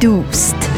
دوست. 0.00 0.70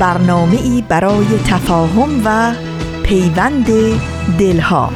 برنامه 0.00 0.62
ای 0.62 0.84
برای 0.88 1.26
تفاهم 1.46 2.22
و 2.24 2.54
پیوند 3.02 3.66
دلها. 4.38 4.92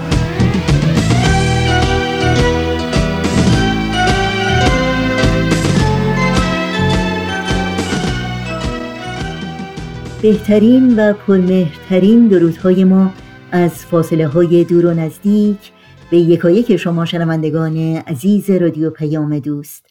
بهترین 10.23 10.97
و 10.97 11.13
پرمهرترین 11.13 12.29
درودهای 12.29 12.85
ما 12.85 13.13
از 13.53 13.73
فاصله 13.73 14.27
های 14.27 14.65
دور 14.65 14.87
و 14.87 14.95
نزدیک 14.95 15.73
به 16.11 16.19
یکایک 16.19 16.77
شما 16.77 17.05
شنوندگان 17.05 17.77
عزیز 18.07 18.51
رادیو 18.51 18.91
پیام 18.91 19.39
دوست. 19.39 19.90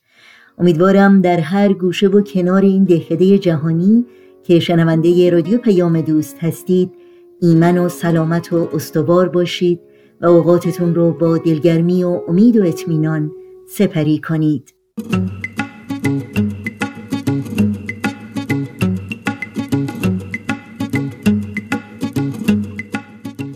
امیدوارم 0.60 1.22
در 1.22 1.40
هر 1.40 1.74
گوشه 1.74 2.08
و 2.08 2.22
کنار 2.22 2.62
این 2.62 2.84
دهکده 2.84 3.38
جهانی 3.38 4.06
که 4.44 4.60
شنونده 4.60 5.30
رادیو 5.30 5.58
پیام 5.58 6.02
دوست 6.02 6.38
هستید 6.40 6.92
ایمن 7.42 7.78
و 7.78 7.90
سلامت 7.90 8.54
و 8.54 8.70
استوار 8.74 9.30
باشید 9.30 9.80
و 10.22 10.26
اوقاتتون 10.26 10.96
رو 10.96 11.12
با 11.12 11.38
دلگرمی 11.38 12.04
و 12.04 12.22
امید 12.28 12.58
و 12.58 12.64
اطمینان 12.64 13.32
سپری 13.68 14.20
کنید. 14.20 14.74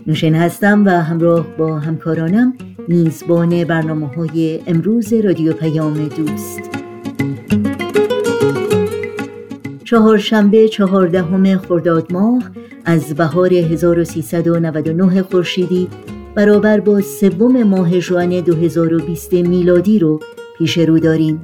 نوشین 0.08 0.36
هستم 0.36 0.86
و 0.86 0.90
همراه 0.90 1.58
با 1.58 1.80
همکارانم 1.80 2.54
میزبان 2.88 3.64
برنامه 3.64 4.08
های 4.08 4.60
امروز 4.68 5.14
رادیو 5.14 5.54
پیام 5.54 6.08
دوست. 6.08 6.83
چهارشنبه 9.84 10.68
چهاردهم 10.68 11.58
خرداد 11.58 12.14
ماه 12.14 12.52
از 12.86 13.16
بهار 13.16 13.54
1399 13.54 15.24
خورشیدی 15.24 15.88
برابر 16.36 16.80
با 16.80 17.02
سوم 17.02 17.64
ماه 17.64 18.00
ژوئن 18.00 18.40
2020 18.42 19.34
میلادی 19.34 20.00
رو 20.00 20.20
پیش 20.58 20.78
رو 20.78 21.00
داریم. 21.00 21.42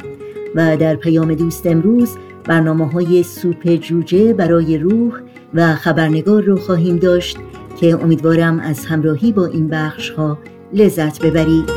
و 0.55 0.77
در 0.77 0.95
پیام 0.95 1.33
دوست 1.33 1.67
امروز 1.67 2.17
برنامه 2.43 2.91
های 2.91 3.23
سوپ 3.23 3.75
جوجه 3.75 4.33
برای 4.33 4.77
روح 4.77 5.13
و 5.53 5.75
خبرنگار 5.75 6.41
رو 6.41 6.55
خواهیم 6.57 6.97
داشت 6.97 7.37
که 7.79 8.03
امیدوارم 8.03 8.59
از 8.59 8.85
همراهی 8.85 9.31
با 9.31 9.45
این 9.45 9.67
بخش 9.67 10.09
ها 10.09 10.37
لذت 10.73 11.25
ببرید. 11.25 11.69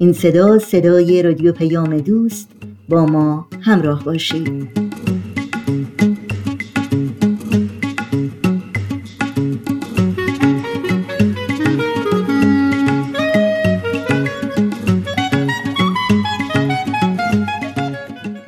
این 0.03 0.13
صدا 0.13 0.59
صدای 0.59 1.23
رادیو 1.23 1.53
پیام 1.53 1.99
دوست 1.99 2.51
با 2.89 3.07
ما 3.07 3.49
همراه 3.61 4.05
باشید. 4.05 4.69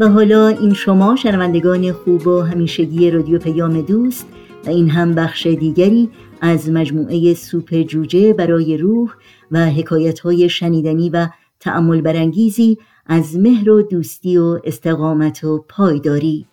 و 0.01 0.09
حالا 0.09 0.49
این 0.49 0.75
شما 0.75 1.17
شنوندگان 1.17 1.93
خوب 1.93 2.27
و 2.27 2.41
همیشگی 2.41 3.11
رادیو 3.11 3.39
پیام 3.39 3.81
دوست 3.81 4.27
و 4.67 4.71
این 4.71 4.91
هم 4.91 5.15
بخش 5.15 5.47
دیگری 5.47 6.11
از 6.41 6.71
مجموعه 6.71 7.35
سوپ 7.35 7.83
جوجه 7.83 8.33
برای 8.33 8.77
روح 8.77 9.11
و 9.51 9.67
حکایت 9.67 10.21
های 10.21 10.49
شنیدنی 10.49 11.11
و 11.11 11.29
تأمل 11.63 12.01
برانگیزی 12.01 12.79
از 13.07 13.37
مهر 13.37 13.71
و 13.71 13.83
دوستی 13.83 14.39
و 14.39 14.61
استقامت 14.65 15.45
و 15.45 15.65
پایداری. 15.69 16.47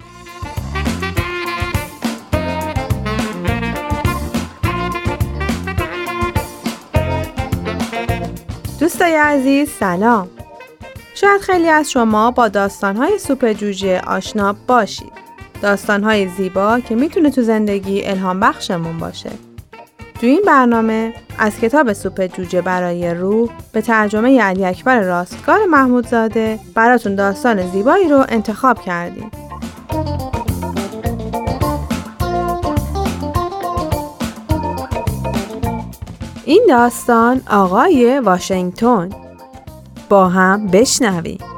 دوستای 8.80 9.14
عزیز 9.14 9.70
سلام. 9.70 10.28
شاید 11.16 11.42
خیلی 11.42 11.68
از 11.68 11.92
شما 11.92 12.32
با 12.32 12.48
داستانهای 12.48 13.20
سوپ 13.20 13.52
جوجه 13.52 14.02
آشنا 14.08 14.56
باشید. 14.68 15.12
داستانهای 15.62 16.28
زیبا 16.28 16.80
که 16.80 16.96
می‌تونه 16.96 17.32
تو 17.32 17.42
زندگی 17.42 18.06
الهام 18.06 18.40
بخشمون 18.40 18.98
باشه. 18.98 19.49
تو 20.20 20.28
این 20.28 20.42
برنامه 20.48 21.14
از 21.38 21.60
کتاب 21.60 21.94
سوپ 21.94 22.26
جوجه 22.26 22.62
برای 22.62 23.14
روح 23.14 23.50
به 23.72 23.82
ترجمه 23.82 24.42
علی 24.42 24.66
اکبر 24.66 25.00
راستگار 25.00 25.66
محمودزاده 25.66 26.60
براتون 26.76 27.16
داستان 27.16 27.72
زیبایی 27.72 28.10
رو 28.10 28.26
انتخاب 28.30 28.82
کردیم. 28.82 29.32
این 36.46 36.66
داستان 36.70 37.42
آقای 37.50 38.20
واشنگتن 38.20 39.10
با 40.10 40.30
هم 40.30 40.68
بشنویم. 40.68 41.49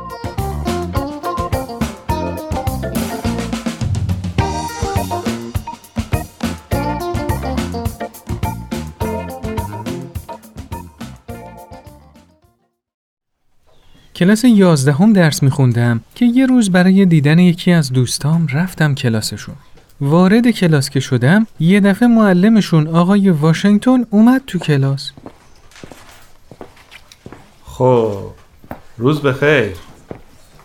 کلاس 14.22 14.44
یازدهم 14.44 15.14
درس 15.14 15.44
میخوندم 15.44 16.02
که 16.16 16.26
یه 16.26 16.46
روز 16.46 16.72
برای 16.72 17.06
دیدن 17.06 17.40
یکی 17.40 17.72
از 17.72 17.94
دوستام 17.94 18.48
رفتم 18.54 18.96
کلاسشون. 18.96 19.56
وارد 20.02 20.48
کلاس 20.48 20.90
که 20.90 21.00
شدم 21.00 21.48
یه 21.60 21.80
دفعه 21.80 22.08
معلمشون 22.08 22.88
آقای 22.88 23.30
واشنگتن 23.30 24.06
اومد 24.10 24.42
تو 24.48 24.60
کلاس. 24.60 25.12
خب 27.66 28.12
روز 28.98 29.22
بخیر. 29.22 29.72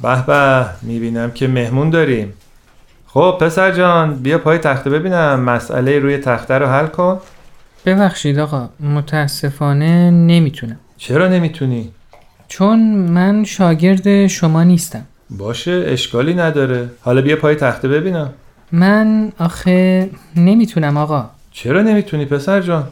به 0.03 0.27
به 0.27 0.67
می‌بینم 0.83 1.31
که 1.31 1.49
مهمون 1.49 1.91
داریم. 1.91 2.33
خب 3.07 3.39
پسر 3.41 3.71
جان 3.73 4.15
بیا 4.15 4.39
پای 4.39 4.59
تخته 4.59 4.91
ببینم 4.91 5.41
مسئله 5.41 5.99
روی 5.99 6.19
تخته 6.19 6.55
رو 6.55 6.67
حل 6.67 6.87
کن 6.87 7.19
ببخشید 7.87 8.39
آقا 8.39 8.69
متاسفانه 8.81 10.11
نمی‌تونم 10.11 10.79
چرا 10.97 11.29
نمی‌تونی؟ 11.29 11.91
چون 12.49 12.81
من 12.95 13.45
شاگرد 13.45 14.27
شما 14.27 14.63
نیستم. 14.63 15.03
باشه 15.31 15.85
اشکالی 15.87 16.35
نداره. 16.35 16.91
حالا 17.01 17.21
بیا 17.23 17.37
پای 17.37 17.55
تخته 17.55 17.89
ببینم. 17.89 18.33
من 18.73 19.33
آخه 19.39 20.11
نمی‌تونم 20.37 20.97
آقا. 20.97 21.31
چرا 21.53 21.83
نمی‌تونی 21.83 22.25
پسر 22.25 22.61
جان؟ 22.61 22.89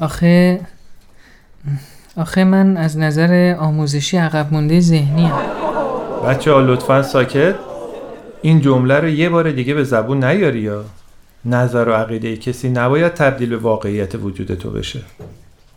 آخه 0.00 0.60
آخه 2.16 2.44
من 2.44 2.76
از 2.76 2.98
نظر 2.98 3.56
آموزشی 3.58 4.16
عقب 4.16 4.52
مونده 4.52 4.80
ذهنی 4.80 5.26
هم. 5.26 5.38
بچه 6.26 6.52
ها 6.52 6.60
لطفا 6.60 7.02
ساکت. 7.02 7.54
این 8.42 8.60
جمله 8.60 8.94
رو 8.94 9.08
یه 9.08 9.28
بار 9.28 9.50
دیگه 9.50 9.74
به 9.74 9.84
زبون 9.84 10.24
نیاری 10.24 10.60
یا؟ 10.60 10.84
نظر 11.44 11.88
و 11.88 11.92
عقیده 11.92 12.36
کسی 12.36 12.68
نباید 12.68 13.14
تبدیل 13.14 13.48
به 13.48 13.56
واقعیت 13.56 14.14
وجود 14.14 14.54
تو 14.54 14.70
بشه. 14.70 15.00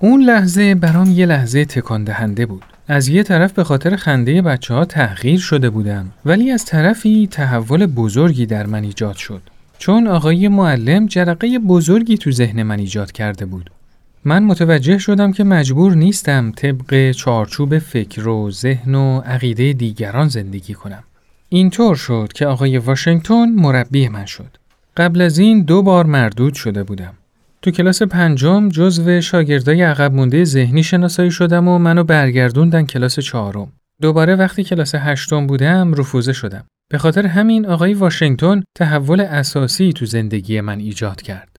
اون 0.03 0.23
لحظه 0.23 0.75
برام 0.75 1.11
یه 1.11 1.25
لحظه 1.25 1.65
تکان 1.65 2.03
دهنده 2.03 2.45
بود. 2.45 2.63
از 2.87 3.07
یه 3.07 3.23
طرف 3.23 3.53
به 3.53 3.63
خاطر 3.63 3.95
خنده 3.95 4.41
بچه 4.41 4.73
ها 4.73 4.85
تغییر 4.85 5.39
شده 5.39 5.69
بودم 5.69 6.11
ولی 6.25 6.51
از 6.51 6.65
طرفی 6.65 7.27
تحول 7.31 7.85
بزرگی 7.85 8.45
در 8.45 8.65
من 8.65 8.83
ایجاد 8.83 9.15
شد. 9.15 9.41
چون 9.77 10.07
آقای 10.07 10.47
معلم 10.47 11.05
جرقه 11.05 11.59
بزرگی 11.59 12.17
تو 12.17 12.31
ذهن 12.31 12.63
من 12.63 12.79
ایجاد 12.79 13.11
کرده 13.11 13.45
بود. 13.45 13.69
من 14.25 14.43
متوجه 14.43 14.97
شدم 14.97 15.31
که 15.31 15.43
مجبور 15.43 15.95
نیستم 15.95 16.51
طبق 16.51 17.11
چارچوب 17.11 17.79
فکر 17.79 18.27
و 18.27 18.51
ذهن 18.51 18.95
و 18.95 19.19
عقیده 19.19 19.73
دیگران 19.73 20.27
زندگی 20.27 20.73
کنم. 20.73 21.03
اینطور 21.49 21.95
شد 21.95 22.29
که 22.33 22.45
آقای 22.45 22.77
واشنگتن 22.77 23.49
مربی 23.49 24.07
من 24.07 24.25
شد. 24.25 24.57
قبل 24.97 25.21
از 25.21 25.37
این 25.37 25.61
دو 25.61 25.81
بار 25.81 26.05
مردود 26.05 26.53
شده 26.53 26.83
بودم. 26.83 27.13
تو 27.63 27.71
کلاس 27.71 28.01
پنجم 28.01 28.69
جزو 28.69 29.21
شاگردای 29.21 29.81
عقب 29.81 30.13
مونده 30.13 30.43
ذهنی 30.43 30.83
شناسایی 30.83 31.31
شدم 31.31 31.67
و 31.67 31.77
منو 31.77 32.03
برگردوندن 32.03 32.85
کلاس 32.85 33.19
چهارم. 33.19 33.71
دوباره 34.01 34.35
وقتی 34.35 34.63
کلاس 34.63 34.95
هشتم 34.95 35.47
بودم 35.47 35.93
رفوزه 35.93 36.33
شدم. 36.33 36.65
به 36.91 36.97
خاطر 36.97 37.27
همین 37.27 37.65
آقای 37.65 37.93
واشنگتن 37.93 38.63
تحول 38.77 39.21
اساسی 39.21 39.93
تو 39.93 40.05
زندگی 40.05 40.61
من 40.61 40.79
ایجاد 40.79 41.21
کرد. 41.21 41.55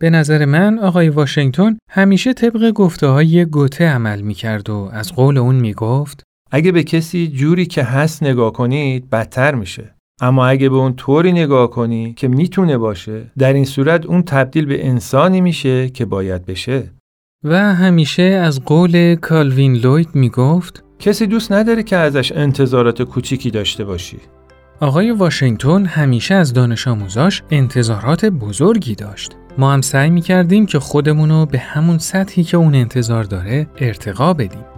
به 0.00 0.10
نظر 0.10 0.44
من 0.44 0.78
آقای 0.78 1.08
واشنگتن 1.08 1.78
همیشه 1.90 2.32
طبق 2.32 2.70
گفته 2.70 3.06
های 3.06 3.44
گوته 3.44 3.84
عمل 3.88 4.20
می 4.20 4.34
کرد 4.34 4.70
و 4.70 4.90
از 4.92 5.12
قول 5.12 5.38
اون 5.38 5.54
می 5.54 5.74
گفت 5.74 6.22
اگه 6.50 6.72
به 6.72 6.82
کسی 6.82 7.28
جوری 7.28 7.66
که 7.66 7.82
هست 7.82 8.22
نگاه 8.22 8.52
کنید 8.52 9.10
بدتر 9.10 9.54
میشه 9.54 9.94
اما 10.20 10.46
اگه 10.46 10.68
به 10.68 10.76
اون 10.76 10.94
طوری 10.94 11.32
نگاه 11.32 11.70
کنی 11.70 12.14
که 12.14 12.28
می‌تونه 12.28 12.78
باشه 12.78 13.32
در 13.38 13.52
این 13.52 13.64
صورت 13.64 14.06
اون 14.06 14.22
تبدیل 14.22 14.66
به 14.66 14.86
انسانی 14.86 15.40
میشه 15.40 15.88
که 15.88 16.04
باید 16.04 16.46
بشه 16.46 16.92
و 17.44 17.74
همیشه 17.74 18.22
از 18.22 18.64
قول 18.64 19.14
کالوین 19.14 19.74
لوید 19.74 20.08
می 20.14 20.28
گفت 20.28 20.84
کسی 20.98 21.26
دوست 21.26 21.52
نداره 21.52 21.82
که 21.82 21.96
ازش 21.96 22.32
انتظارات 22.32 23.02
کوچیکی 23.02 23.50
داشته 23.50 23.84
باشی 23.84 24.18
آقای 24.80 25.10
واشنگتن 25.10 25.84
همیشه 25.84 26.34
از 26.34 26.52
دانش 26.52 26.88
آموزاش 26.88 27.42
انتظارات 27.50 28.24
بزرگی 28.24 28.94
داشت. 28.94 29.32
ما 29.58 29.72
هم 29.72 29.80
سعی 29.80 30.10
می 30.10 30.20
کردیم 30.20 30.66
که 30.66 30.78
خودمونو 30.78 31.46
به 31.46 31.58
همون 31.58 31.98
سطحی 31.98 32.44
که 32.44 32.56
اون 32.56 32.74
انتظار 32.74 33.24
داره 33.24 33.66
ارتقا 33.78 34.34
بدیم. 34.34 34.77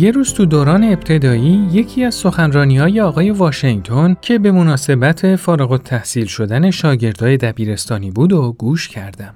یه 0.00 0.10
روز 0.10 0.34
تو 0.34 0.46
دوران 0.46 0.84
ابتدایی 0.84 1.68
یکی 1.72 2.04
از 2.04 2.14
سخنرانی 2.14 2.78
های 2.78 3.00
آقای 3.00 3.30
واشنگتن 3.30 4.16
که 4.20 4.38
به 4.38 4.52
مناسبت 4.52 5.36
فارغ 5.36 5.72
التحصیل 5.72 6.26
شدن 6.26 6.70
شاگردای 6.70 7.36
دبیرستانی 7.36 8.10
بود 8.10 8.32
و 8.32 8.52
گوش 8.52 8.88
کردم. 8.88 9.34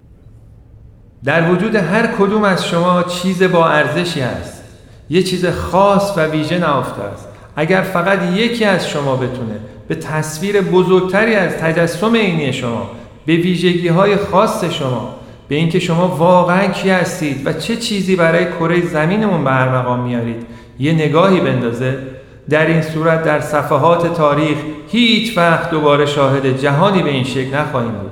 در 1.25 1.51
وجود 1.51 1.75
هر 1.75 2.07
کدوم 2.07 2.45
از 2.45 2.67
شما 2.67 3.03
چیز 3.03 3.43
با 3.43 3.69
ارزشی 3.69 4.21
است 4.21 4.65
یه 5.11 5.23
چیز 5.23 5.47
خاص 5.47 6.13
و 6.17 6.27
ویژه 6.27 6.59
نهفته 6.59 7.03
است 7.03 7.29
اگر 7.57 7.83
فقط 7.83 8.19
یکی 8.37 8.65
از 8.65 8.89
شما 8.89 9.17
بتونه 9.17 9.57
به 9.89 9.95
تصویر 9.95 10.61
بزرگتری 10.61 11.35
از 11.35 11.53
تجسم 11.53 12.17
عینی 12.17 12.53
شما 12.53 12.91
به 13.27 13.37
ویژگی 13.37 13.89
های 13.89 14.17
خاص 14.17 14.65
شما 14.65 15.20
به 15.51 15.57
اینکه 15.57 15.79
شما 15.79 16.09
واقعا 16.09 16.67
کی 16.67 16.91
هستید 16.91 17.47
و 17.47 17.53
چه 17.53 17.77
چیزی 17.77 18.17
برای 18.17 18.45
کره 18.45 18.87
زمینمون 18.87 19.45
به 19.45 19.69
مقام 19.69 20.01
میارید. 20.01 20.47
یه 20.79 20.93
نگاهی 20.93 21.41
بندازه. 21.41 21.99
در 22.51 22.67
این 22.67 22.83
صورت 22.83 23.25
در 23.25 23.41
صفحات 23.41 24.15
تاریخ 24.15 24.59
هیچ 24.89 25.39
وقت 25.39 25.71
دوباره 25.71 26.07
شاهد 26.07 26.61
جهانی 26.61 27.03
به 27.03 27.11
این 27.11 27.25
شکل 27.25 27.55
نخواهیم 27.55 27.93
بود. 27.93 28.11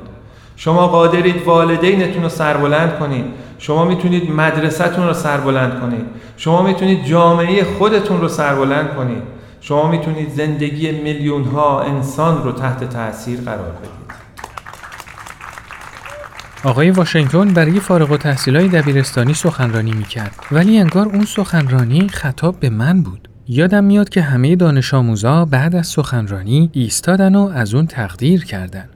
شما 0.56 0.86
قادرید 0.86 1.42
والدینتون 1.46 2.22
رو 2.22 2.28
سربلند 2.28 2.98
کنید. 2.98 3.24
شما 3.58 3.84
می‌تونید 3.84 4.30
مدرسهتون 4.30 5.06
رو 5.06 5.14
سربلند 5.14 5.80
کنید. 5.80 6.06
شما 6.36 6.62
می‌تونید 6.62 7.04
جامعه 7.04 7.64
خودتون 7.64 8.20
رو 8.20 8.28
سربلند 8.28 8.88
کنید. 8.94 9.22
شما 9.60 9.90
می‌تونید 9.90 10.30
زندگی 10.30 10.92
میلیون 10.92 11.44
ها 11.44 11.80
انسان 11.80 12.42
رو 12.44 12.52
تحت 12.52 12.90
تاثیر 12.90 13.40
قرار 13.40 13.58
بدید. 13.58 14.27
آقای 16.64 16.90
واشنگتن 16.90 17.48
برای 17.48 17.80
فارغ 17.80 18.12
التحصیلای 18.12 18.68
دبیرستانی 18.68 19.34
سخنرانی 19.34 19.92
می‌کرد 19.92 20.34
ولی 20.52 20.78
انگار 20.78 21.06
اون 21.06 21.24
سخنرانی 21.24 22.08
خطاب 22.08 22.60
به 22.60 22.70
من 22.70 23.02
بود. 23.02 23.28
یادم 23.48 23.84
میاد 23.84 24.08
که 24.08 24.22
همه 24.22 24.56
دانش 24.56 24.94
آموزا 24.94 25.44
بعد 25.44 25.76
از 25.76 25.86
سخنرانی 25.86 26.70
ایستادن 26.72 27.34
و 27.34 27.50
از 27.54 27.74
اون 27.74 27.86
تقدیر 27.86 28.44
کردن. 28.44 28.88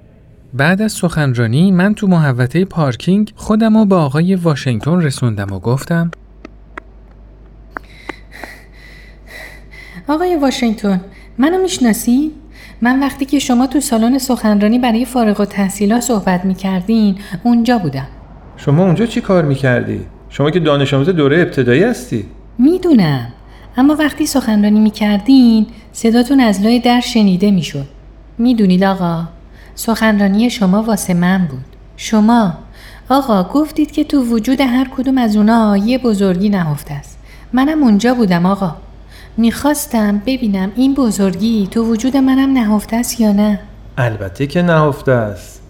بعد 0.54 0.82
از 0.82 0.92
سخنرانی 0.92 1.70
من 1.70 1.94
تو 1.94 2.06
محوطه 2.06 2.64
پارکینگ 2.64 3.32
خودم 3.36 3.78
رو 3.78 3.84
به 3.84 3.94
آقای 3.94 4.34
واشنگتن 4.34 5.00
رسوندم 5.00 5.52
و 5.52 5.58
گفتم 5.58 6.10
آقای 10.08 10.36
واشنگتن 10.36 11.00
منو 11.38 11.62
می‌شناسی؟ 11.62 12.32
من 12.84 13.00
وقتی 13.00 13.24
که 13.24 13.38
شما 13.38 13.66
تو 13.66 13.80
سالن 13.80 14.18
سخنرانی 14.18 14.78
برای 14.78 15.04
فارغ 15.04 15.40
و 15.40 15.44
تحصیلا 15.44 16.00
صحبت 16.00 16.44
می‌کردین 16.44 17.16
اونجا 17.42 17.78
بودم. 17.78 18.06
شما 18.56 18.84
اونجا 18.84 19.06
چی 19.06 19.20
کار 19.20 19.44
می‌کردی؟ 19.44 20.00
شما 20.28 20.50
که 20.50 20.60
دانش 20.60 20.94
آموز 20.94 21.08
دوره 21.08 21.40
ابتدایی 21.40 21.82
هستی. 21.82 22.24
می‌دونم. 22.58 23.26
اما 23.76 23.94
وقتی 23.94 24.26
سخنرانی 24.26 24.80
می‌کردین 24.80 25.66
صداتون 25.92 26.40
از 26.40 26.62
لای 26.62 26.78
در 26.78 27.00
شنیده 27.00 27.50
می‌شد. 27.50 27.86
می‌دونید 28.38 28.84
آقا 28.84 29.24
سخنرانی 29.74 30.50
شما 30.50 30.82
واسه 30.82 31.14
من 31.14 31.46
بود. 31.50 31.64
شما 31.96 32.54
آقا 33.08 33.42
گفتید 33.44 33.90
که 33.90 34.04
تو 34.04 34.22
وجود 34.22 34.60
هر 34.60 34.88
کدوم 34.96 35.18
از 35.18 35.36
اونا 35.36 35.76
یه 35.76 35.98
بزرگی 35.98 36.48
نهفته 36.48 36.94
است. 36.94 37.18
منم 37.52 37.82
اونجا 37.82 38.14
بودم 38.14 38.46
آقا. 38.46 38.74
می‌خواستم 39.36 40.22
ببینم 40.26 40.72
این 40.76 40.94
بزرگی 40.94 41.68
تو 41.70 41.84
وجود 41.84 42.16
منم 42.16 42.52
نهفته 42.52 42.96
است 42.96 43.20
یا 43.20 43.32
نه. 43.32 43.60
البته 43.98 44.46
که 44.46 44.62
نهفته 44.62 45.12
است. 45.12 45.62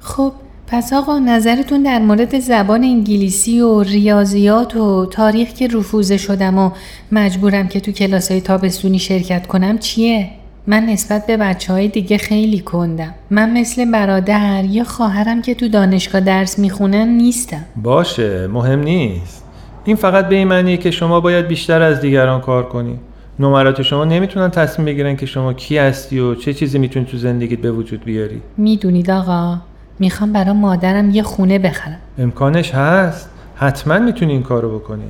خب 0.00 0.32
پس 0.66 0.92
آقا 0.92 1.18
نظرتون 1.18 1.82
در 1.82 1.98
مورد 1.98 2.38
زبان 2.38 2.84
انگلیسی 2.84 3.60
و 3.60 3.82
ریاضیات 3.82 4.76
و 4.76 5.06
تاریخ 5.06 5.48
که 5.48 5.68
رفوزه 5.68 6.16
شدم 6.16 6.58
و 6.58 6.70
مجبورم 7.12 7.68
که 7.68 7.80
تو 7.80 7.92
کلاس 7.92 8.30
های 8.30 8.40
تابستونی 8.40 8.98
شرکت 8.98 9.46
کنم 9.46 9.78
چیه؟ 9.78 10.30
من 10.66 10.86
نسبت 10.86 11.26
به 11.26 11.36
بچه 11.36 11.72
های 11.72 11.88
دیگه 11.88 12.18
خیلی 12.18 12.60
کندم. 12.60 13.14
من 13.30 13.60
مثل 13.60 13.90
برادر 13.90 14.64
یا 14.64 14.84
خواهرم 14.84 15.42
که 15.42 15.54
تو 15.54 15.68
دانشگاه 15.68 16.20
درس 16.20 16.58
می‌خونن 16.58 17.08
نیستم. 17.08 17.64
باشه 17.82 18.46
مهم 18.46 18.80
نیست. 18.80 19.43
این 19.84 19.96
فقط 19.96 20.28
به 20.28 20.34
این 20.34 20.48
معنیه 20.48 20.76
که 20.76 20.90
شما 20.90 21.20
باید 21.20 21.48
بیشتر 21.48 21.82
از 21.82 22.00
دیگران 22.00 22.40
کار 22.40 22.68
کنی. 22.68 22.98
نمرات 23.38 23.82
شما 23.82 24.04
نمی‌تونن 24.04 24.50
تصمیم 24.50 24.86
بگیرن 24.86 25.16
که 25.16 25.26
شما 25.26 25.52
کی 25.52 25.78
هستی 25.78 26.18
و 26.18 26.34
چه 26.34 26.54
چیزی 26.54 26.78
می‌تونی 26.78 27.06
تو 27.06 27.16
زندگیت 27.16 27.58
به 27.58 27.70
وجود 27.70 28.04
بیاری. 28.04 28.42
می‌دونید 28.56 29.10
آقا 29.10 29.56
می‌خوام 29.98 30.32
برای 30.32 30.52
مادرم 30.52 31.10
یه 31.10 31.22
خونه 31.22 31.58
بخرم. 31.58 31.98
امکانش 32.18 32.74
هست. 32.74 33.30
حتما 33.56 33.98
می‌تونی 33.98 34.32
این 34.32 34.42
کارو 34.42 34.78
بکنی. 34.78 35.04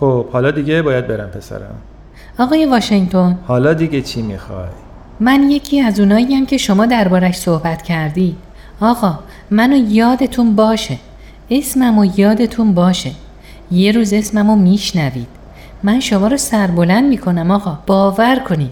خب 0.00 0.26
حالا 0.28 0.50
دیگه 0.50 0.82
باید 0.82 1.06
برم 1.06 1.28
پسرم. 1.28 1.74
آقای 2.38 2.66
واشنگتن. 2.66 3.38
حالا 3.46 3.72
دیگه 3.74 4.00
چی 4.00 4.22
می‌خوای؟ 4.22 4.68
من 5.20 5.50
یکی 5.50 5.80
از 5.80 6.00
اوناییم 6.00 6.46
که 6.46 6.56
شما 6.56 6.86
دربارش 6.86 7.36
صحبت 7.36 7.82
کردی. 7.82 8.36
آقا 8.80 9.18
منو 9.50 9.76
یادتون 9.76 10.56
باشه. 10.56 10.98
اسممو 11.50 12.04
یادتون 12.16 12.74
باشه. 12.74 13.10
یه 13.70 13.92
روز 13.92 14.12
اسممو 14.12 14.56
میشنوید 14.56 15.26
من 15.82 16.00
شما 16.00 16.28
رو 16.28 16.36
سربلند 16.36 17.08
می‌کنم 17.08 17.50
آقا 17.50 17.78
باور 17.86 18.38
کنید 18.38 18.70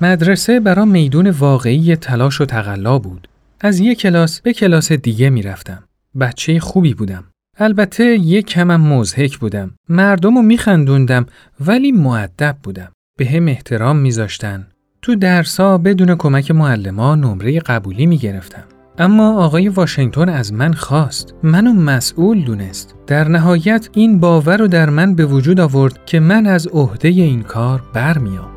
مدرسه 0.00 0.60
برا 0.60 0.84
میدون 0.84 1.30
واقعی 1.30 1.96
تلاش 1.96 2.40
و 2.40 2.44
تقلا 2.44 2.98
بود. 2.98 3.28
از 3.60 3.80
یک 3.80 3.98
کلاس 3.98 4.40
به 4.40 4.52
کلاس 4.52 4.92
دیگه 4.92 5.30
می‌رفتم. 5.30 5.84
بچه 6.20 6.60
خوبی 6.60 6.94
بودم. 6.94 7.24
البته 7.58 8.04
یک 8.04 8.46
کمم 8.46 8.80
مزهک 8.80 9.38
بودم. 9.38 9.70
مردم 9.88 10.34
رو 10.36 10.42
میخندوندم 10.42 11.26
ولی 11.66 11.92
معدب 11.92 12.56
بودم. 12.62 12.92
به 13.18 13.26
هم 13.26 13.48
احترام 13.48 13.96
میذاشتن. 13.96 14.66
تو 15.02 15.14
درسا 15.14 15.78
بدون 15.78 16.16
کمک 16.16 16.50
معلما 16.50 17.14
نمره 17.14 17.60
قبولی 17.60 18.06
می‌گرفتم. 18.06 18.64
اما 19.00 19.44
آقای 19.44 19.68
واشنگتن 19.68 20.28
از 20.28 20.52
من 20.52 20.72
خواست. 20.72 21.34
منو 21.42 21.72
مسئول 21.72 22.44
دونست. 22.44 22.94
در 23.06 23.28
نهایت 23.28 23.88
این 23.92 24.20
باور 24.20 24.56
رو 24.56 24.68
در 24.68 24.90
من 24.90 25.14
به 25.14 25.26
وجود 25.26 25.60
آورد 25.60 26.04
که 26.06 26.20
من 26.20 26.46
از 26.46 26.66
عهده 26.66 27.08
این 27.08 27.42
کار 27.42 27.82
برمیام. 27.94 28.50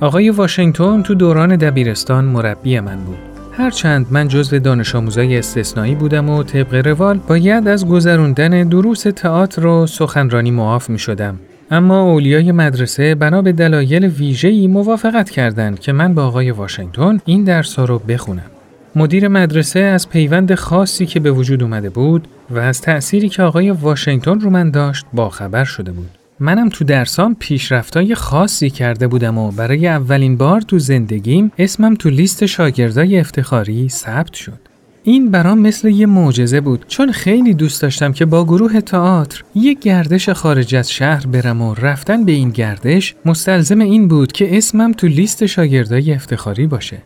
آقای 0.00 0.30
واشنگتن 0.30 1.02
تو 1.02 1.14
دوران 1.14 1.56
دبیرستان 1.56 2.24
مربی 2.24 2.80
من 2.80 2.96
بود. 2.96 3.18
هرچند 3.52 4.06
من 4.10 4.28
جزو 4.28 4.58
دانش 4.58 4.94
آموزای 4.94 5.38
استثنایی 5.38 5.94
بودم 5.94 6.30
و 6.30 6.42
طبق 6.42 6.86
روال 6.86 7.20
باید 7.28 7.68
از 7.68 7.86
گذروندن 7.86 8.68
دروس 8.68 9.02
تئاتر 9.02 9.66
و 9.66 9.86
سخنرانی 9.86 10.50
معاف 10.50 10.90
می 10.90 10.98
شدم. 10.98 11.38
اما 11.70 12.02
اولیای 12.02 12.52
مدرسه 12.52 13.14
بنا 13.14 13.42
به 13.42 13.52
دلایل 13.52 14.04
ویژه‌ای 14.04 14.66
موافقت 14.66 15.30
کردند 15.30 15.80
که 15.80 15.92
من 15.92 16.14
با 16.14 16.24
آقای 16.26 16.50
واشنگتن 16.50 17.18
این 17.24 17.44
درس 17.44 17.78
رو 17.78 17.98
بخونم. 17.98 18.50
مدیر 18.96 19.28
مدرسه 19.28 19.80
از 19.80 20.08
پیوند 20.08 20.54
خاصی 20.54 21.06
که 21.06 21.20
به 21.20 21.30
وجود 21.30 21.62
اومده 21.62 21.90
بود 21.90 22.28
و 22.50 22.58
از 22.58 22.80
تأثیری 22.80 23.28
که 23.28 23.42
آقای 23.42 23.70
واشنگتن 23.70 24.40
رو 24.40 24.50
من 24.50 24.70
داشت 24.70 25.06
باخبر 25.12 25.64
شده 25.64 25.92
بود. 25.92 26.17
منم 26.40 26.68
تو 26.68 26.84
درسام 26.84 27.36
پیشرفتای 27.38 28.14
خاصی 28.14 28.70
کرده 28.70 29.08
بودم 29.08 29.38
و 29.38 29.50
برای 29.50 29.88
اولین 29.88 30.36
بار 30.36 30.60
تو 30.60 30.78
زندگیم 30.78 31.52
اسمم 31.58 31.94
تو 31.94 32.10
لیست 32.10 32.46
شاگردای 32.46 33.20
افتخاری 33.20 33.88
ثبت 33.88 34.34
شد. 34.34 34.58
این 35.02 35.30
برام 35.30 35.58
مثل 35.58 35.88
یه 35.88 36.06
معجزه 36.06 36.60
بود 36.60 36.84
چون 36.88 37.12
خیلی 37.12 37.54
دوست 37.54 37.82
داشتم 37.82 38.12
که 38.12 38.24
با 38.24 38.44
گروه 38.44 38.80
تئاتر 38.80 39.44
یک 39.54 39.80
گردش 39.80 40.28
خارج 40.28 40.74
از 40.74 40.92
شهر 40.92 41.26
برم 41.26 41.62
و 41.62 41.74
رفتن 41.74 42.24
به 42.24 42.32
این 42.32 42.50
گردش 42.50 43.14
مستلزم 43.24 43.80
این 43.80 44.08
بود 44.08 44.32
که 44.32 44.58
اسمم 44.58 44.92
تو 44.92 45.06
لیست 45.06 45.46
شاگردای 45.46 46.12
افتخاری 46.12 46.66
باشه. 46.66 46.98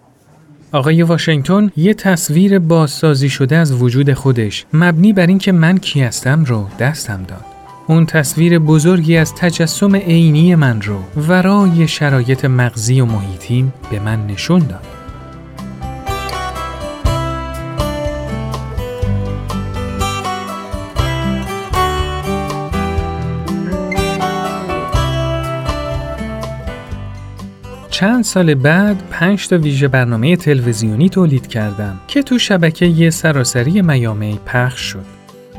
آقای 0.73 1.03
واشنگتن 1.03 1.71
یه 1.77 1.95
تصویر 1.95 2.59
بازسازی 2.59 3.29
شده 3.29 3.57
از 3.57 3.83
وجود 3.83 4.13
خودش 4.13 4.67
مبنی 4.73 5.13
بر 5.13 5.27
اینکه 5.27 5.53
من 5.53 5.79
کی 5.79 6.01
هستم 6.01 6.45
رو 6.45 6.69
دستم 6.79 7.25
داد. 7.29 7.52
اون 7.93 8.07
تصویر 8.07 8.59
بزرگی 8.59 9.17
از 9.17 9.35
تجسم 9.35 9.97
عینی 9.97 10.55
من 10.55 10.83
رو 10.83 10.99
ورای 11.29 11.89
شرایط 11.89 12.45
مغزی 12.45 13.01
و 13.01 13.05
محیطیم 13.05 13.73
به 13.91 14.01
من 14.01 14.27
نشون 14.27 14.59
داد. 14.59 14.87
چند 27.91 28.25
سال 28.25 28.55
بعد 28.55 29.03
پنج 29.11 29.49
تا 29.49 29.59
ویژه 29.59 29.89
برنامه 29.89 30.37
تلویزیونی 30.37 31.09
تولید 31.09 31.47
کردم 31.47 32.01
که 32.09 32.23
تو 32.23 32.39
شبکه 32.39 33.11
سراسری 33.11 33.83
میامی 33.83 34.41
پخش 34.47 34.81
شد. 34.81 35.12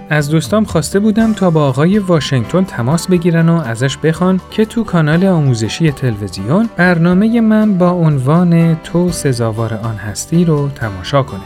از 0.10 0.30
دوستام 0.30 0.64
خواسته 0.64 1.00
بودم 1.00 1.34
تا 1.34 1.50
با 1.50 1.68
آقای 1.68 2.00
واشنگتن 2.00 2.64
تماس 2.64 3.08
بگیرن 3.08 3.50
و 3.50 3.62
ازش 3.62 3.98
بخوان 3.98 4.42
که 4.52 4.66
تو 4.66 4.84
کانال 4.84 5.26
آموزشی 5.26 5.92
تلویزیون 5.92 6.70
برنامه 6.78 7.42
من 7.42 7.78
با 7.78 7.90
عنوان 7.90 8.76
تو 8.76 9.12
سزاوار 9.12 9.74
آن 9.74 9.96
هستی 9.96 10.46
رو 10.46 10.70
تماشا 10.70 11.24
کنه. 11.24 11.42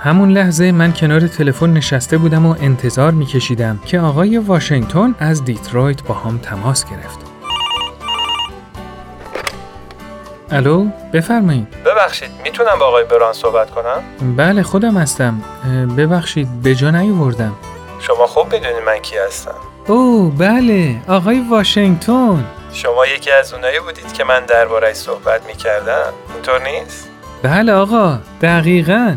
همون 0.00 0.30
لحظه 0.30 0.72
من 0.72 0.92
کنار 0.92 1.28
تلفن 1.28 1.72
نشسته 1.72 2.18
بودم 2.18 2.46
و 2.46 2.54
انتظار 2.60 3.12
میکشیدم 3.12 3.78
که 3.86 4.00
آقای 4.00 4.38
واشنگتن 4.38 5.14
از 5.18 5.44
دیترویت 5.44 6.02
با 6.02 6.14
هم 6.14 6.38
تماس 6.38 6.84
گرفت. 6.84 7.18
الو 10.50 10.86
بفرمایید 11.12 11.66
ببخشید 11.84 12.30
می‌تونم 12.44 12.78
با 12.80 12.86
آقای 12.86 13.04
بران 13.04 13.32
صحبت 13.32 13.70
کنم 13.70 14.02
بله 14.36 14.62
خودم 14.62 14.96
هستم 14.96 15.42
ببخشید 15.96 16.48
به 16.62 16.74
جا 16.74 16.90
نیاوردم 16.90 17.52
شما 18.00 18.26
خوب 18.26 18.48
بدونید 18.54 18.82
من 18.86 18.98
کی 18.98 19.16
هستم. 19.16 19.54
او 19.86 20.30
بله 20.30 20.96
آقای 21.08 21.44
واشنگتن. 21.50 22.44
شما 22.72 23.06
یکی 23.06 23.30
از 23.30 23.54
اونایی 23.54 23.80
بودید 23.80 24.12
که 24.12 24.24
من 24.24 24.44
دربارهش 24.44 24.96
صحبت 24.96 25.46
می‌کردم. 25.46 26.12
اینطور 26.34 26.62
نیست؟ 26.62 27.08
بله 27.42 27.72
آقا 27.72 28.18
دقیقا. 28.42 29.16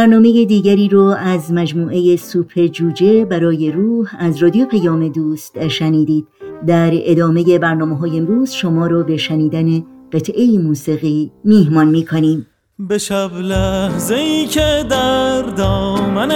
برنامه 0.00 0.44
دیگری 0.44 0.88
رو 0.88 1.04
از 1.04 1.52
مجموعه 1.52 2.16
سوپ 2.16 2.66
جوجه 2.66 3.24
برای 3.24 3.72
روح 3.72 4.08
از 4.18 4.42
رادیو 4.42 4.66
پیام 4.66 5.08
دوست 5.08 5.68
شنیدید. 5.68 6.28
در 6.66 6.90
ادامه 6.94 7.58
برنامه 7.58 7.98
های 7.98 8.18
امروز 8.18 8.50
شما 8.50 8.86
رو 8.86 9.04
به 9.04 9.16
شنیدن 9.16 9.84
قطعه 10.12 10.58
موسیقی 10.58 11.30
میهمان 11.44 11.88
می‌کنیم. 11.88 12.46
به 12.78 12.98
شب 12.98 13.30
لحظه 13.34 14.14
ای 14.14 14.46
که 14.46 14.84
در 14.90 15.42
دامن 15.42 16.30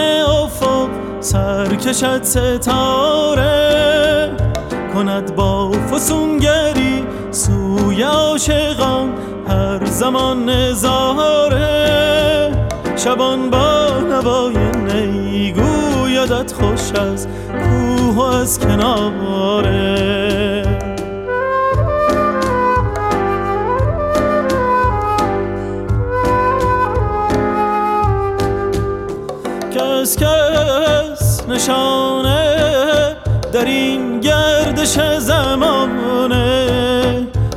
افق 0.45 0.89
سرکشت 1.21 2.25
ستاره 2.25 3.57
کند 4.95 5.37
با 5.37 5.71
فسونگری 5.73 7.05
سوی 7.31 8.03
عاشقان 8.03 9.13
هر 9.49 9.85
زمان 9.85 10.49
نظاره. 10.49 12.14
شبان 13.05 13.51
با 13.51 13.89
نوای 14.11 14.57
نی 14.57 15.53
گویدت 15.53 16.53
خوش 16.53 16.93
از 17.01 17.27
کوه 17.51 18.35
از 18.35 18.59
کناره. 18.59 19.95
کس 29.71 30.17
کس 30.17 31.49
نشانه 31.49 33.17
در 33.53 33.65
این 33.65 34.21
گردش 34.21 35.01
زمانه. 35.19 36.67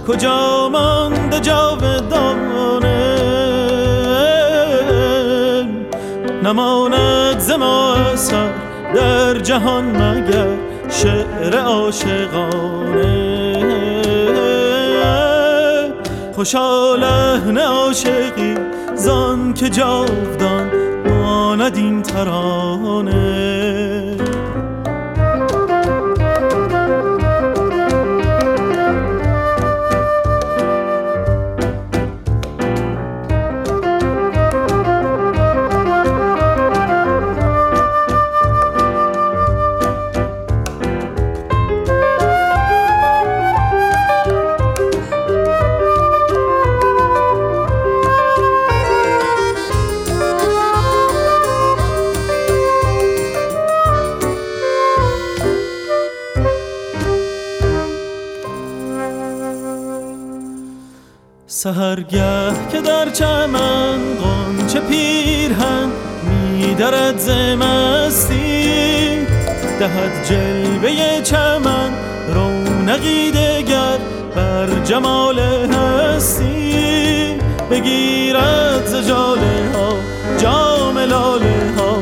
کجا 0.07 0.69
مانده 0.69 1.39
جاودانه 1.39 2.76
در 9.07 9.39
جهان 9.39 9.85
مگر 9.85 10.47
شعر 10.89 11.57
عاشقانه؟ 11.57 13.07
خوشا 16.35 16.95
نه 17.45 17.61
عاشقی 17.61 18.55
زان 18.95 19.53
که 19.53 19.69
جاودان 19.69 20.71
ماند 21.05 21.77
این 21.77 22.01
ترانه. 22.01 23.86
سهرگه 61.57 62.53
که 62.71 62.81
در 62.81 63.09
چمن 63.09 63.99
قنچه 64.15 64.79
پیرهن 64.79 65.89
میدرد 66.23 67.17
زمستی 67.17 68.67
دهد 69.79 70.25
جلوه 70.29 71.21
چمن 71.21 71.91
رونقی 72.33 73.31
دگر 73.31 73.97
بر 74.35 74.67
جمال 74.85 75.39
هستی. 75.39 77.37
بگیرد 77.71 78.85
ز 78.85 79.07
جاله 79.07 79.71
ها 79.73 79.93
جام 80.37 80.97
ها 81.77 81.97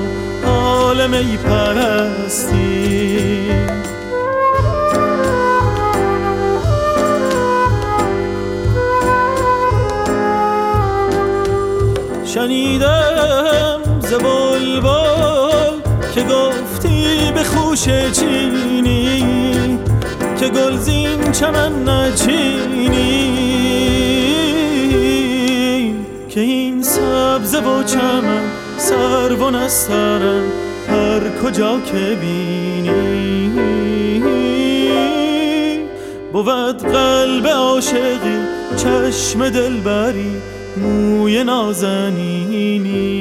حال 0.46 1.08
می 1.08 1.38
پرستی. 1.38 2.96
شنیدم 12.36 13.80
ز 14.00 14.14
بلبل 14.14 15.80
که 16.16 16.24
گفتی 16.24 17.32
به 17.36 17.44
خوش 17.44 17.84
چینی 18.12 19.80
که 20.40 20.50
گلزین 20.50 21.32
چمن 21.32 21.90
نچینی. 21.90 23.26
که 26.30 26.40
این 26.40 26.84
سبز 26.84 27.56
و 27.56 27.84
چمن 27.84 28.44
سر 28.78 29.34
و 29.34 29.52
نسترن 29.52 30.44
هر 30.90 31.22
کجا 31.44 31.80
که 31.80 32.18
بینی. 32.22 33.52
بود 36.34 36.84
قلب 36.84 37.48
عاشقی 37.48 38.40
چشم 38.78 39.50
دلبری 39.50 40.55
موی 40.78 41.44
نازنینی. 41.44 43.16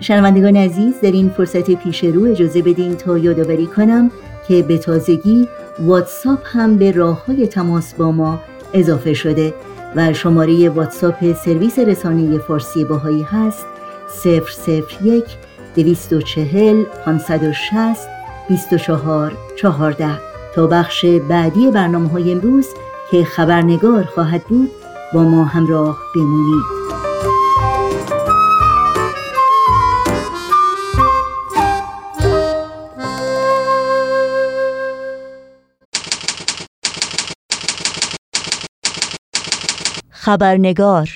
شنوندگان 0.00 0.56
عزیز 0.56 0.94
در 1.02 1.10
این 1.10 1.28
فرصت 1.28 1.70
پیش 1.70 2.04
رو 2.04 2.24
اجازه 2.24 2.62
بدین 2.62 2.96
تا 2.96 3.18
یادآوری 3.18 3.66
کنم 3.66 4.10
که 4.48 4.62
به 4.62 4.78
تازگی 4.78 5.48
واتساپ 5.78 6.40
هم 6.44 6.76
به 6.76 6.90
راه 6.90 7.26
های 7.26 7.46
تماس 7.46 7.94
با 7.94 8.12
ما 8.12 8.40
اضافه 8.74 9.14
شده 9.14 9.54
و 9.96 10.12
شماره 10.12 10.68
واتساپ 10.68 11.32
سرویس 11.32 11.78
رسانه 11.78 12.38
فارسی 12.38 12.84
باهایی 12.84 13.22
هست 13.22 13.66
001 14.24 15.24
240 15.74 16.82
560 17.04 18.08
24 18.48 19.32
14 19.56 20.08
تا 20.54 20.66
بخش 20.66 21.04
بعدی 21.04 21.70
برنامه 21.70 22.08
های 22.08 22.32
امروز 22.32 22.66
که 23.10 23.24
خبرنگار 23.24 24.04
خواهد 24.04 24.42
بود 24.42 24.70
با 25.14 25.22
ما 25.22 25.44
همراه 25.44 25.98
بمونید. 26.14 26.62
خبرنگار. 40.10 41.08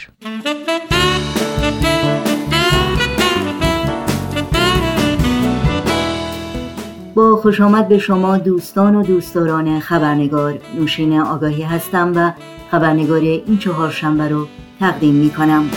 با 7.15 7.37
خوش 7.37 7.61
آمد 7.61 7.89
به 7.89 7.99
شما 7.99 8.39
دوستان 8.39 8.95
و 8.95 9.03
دوستداران 9.03 9.81
خبرنگار. 9.81 10.59
نوشین 10.79 11.21
آگاهی 11.21 11.63
هستم 11.63 12.13
و 12.17 12.33
خبرنگار 12.71 13.21
این 13.21 13.59
چهار 13.59 13.91
شنبه 13.91 14.29
رو 14.29 14.47
تقدیم 14.81 15.15
می 15.15 15.31
کنم 15.31 15.71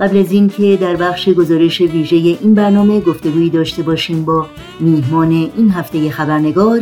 قبل 0.00 0.18
از 0.18 0.32
اینکه 0.32 0.78
در 0.80 0.96
بخش 0.96 1.28
گزارش 1.28 1.80
ویژه 1.80 2.16
این 2.16 2.54
برنامه 2.54 3.00
گفتگویی 3.00 3.50
داشته 3.50 3.82
باشیم 3.82 4.24
با 4.24 4.46
میهمان 4.80 5.30
این 5.30 5.70
هفته 5.70 6.10
خبرنگار 6.10 6.80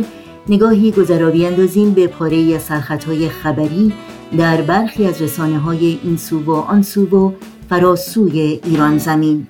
نگاهی 0.49 0.91
گذرا 0.91 1.27
اندازیم 1.27 1.91
به 1.91 2.07
پاره 2.07 2.55
از 2.55 2.61
سرخطهای 2.61 3.29
خبری 3.29 3.93
در 4.37 4.61
برخی 4.61 5.05
از 5.05 5.21
رسانه 5.21 5.59
های 5.59 5.99
این 6.03 6.17
سو 6.17 6.39
و 6.39 6.51
آن 6.51 6.81
سو 6.81 7.05
و 7.17 7.31
فراسوی 7.69 8.59
ایران 8.65 8.97
زمین. 8.97 9.47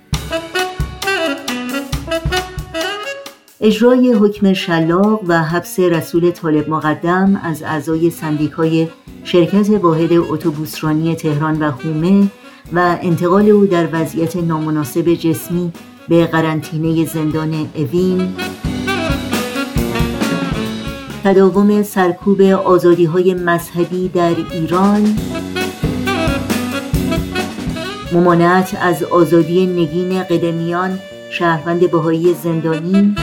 اجرای 3.62 4.14
حکم 4.14 4.54
شلاق 4.54 5.22
و 5.28 5.44
حبس 5.44 5.80
رسول 5.80 6.32
طالب 6.32 6.70
مقدم 6.70 7.42
از 7.44 7.64
اعضای 7.64 8.10
سندیکای 8.10 8.88
شرکت 9.24 9.70
واحد 9.70 10.14
اتوبوسرانی 10.14 11.16
تهران 11.16 11.60
و 11.60 11.72
حومه 11.72 12.28
و 12.74 12.98
انتقال 13.02 13.50
او 13.50 13.66
در 13.66 13.88
وضعیت 13.92 14.36
نامناسب 14.36 15.14
جسمی 15.14 15.74
به 16.10 16.26
قرنطینه 16.26 17.06
زندان 17.06 17.70
اوین. 17.76 18.34
تداوم 21.24 21.84
سرکوب 21.84 22.42
آزادی 22.42 23.06
های 23.06 23.34
مذهبی 23.34 24.08
در 24.08 24.36
ایران. 24.52 25.18
ممانعت 28.14 28.78
از 28.82 29.04
آزادی 29.04 29.66
نگین 29.66 30.24
قدمیان 30.24 31.00
شهروند 31.32 31.92
بهایی 31.92 32.34
زندانی. 32.34 33.16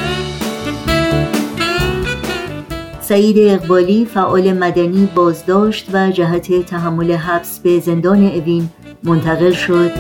سعید 3.09 3.37
اقبالی 3.39 4.05
فعال 4.05 4.53
مدنی 4.53 5.09
بازداشت 5.15 5.89
و 5.93 6.11
جهت 6.11 6.67
تحمل 6.67 7.13
حبس 7.13 7.59
به 7.59 7.81
زندان 7.81 8.27
اوین 8.27 8.69
منتقل 9.05 9.53
شد. 9.53 9.91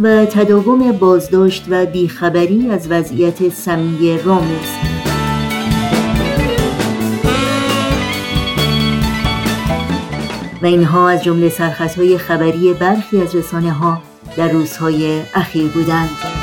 و 0.00 0.24
تداوم 0.24 0.92
بازداشت 0.92 1.64
و 1.70 1.86
بیخبری 1.86 2.70
از 2.70 2.90
وضعیت 2.90 3.48
سمیه 3.48 4.24
راموز 4.24 4.68
و 10.62 10.66
اینها 10.66 11.08
از 11.08 11.24
جمله 11.24 11.48
سرخطهای 11.48 12.18
خبری 12.18 12.74
برخی 12.74 13.20
از 13.20 13.36
رسانه 13.36 13.72
ها 13.72 14.02
در 14.36 14.48
روزهای 14.48 15.20
اخیر 15.34 15.68
بودند. 15.68 16.41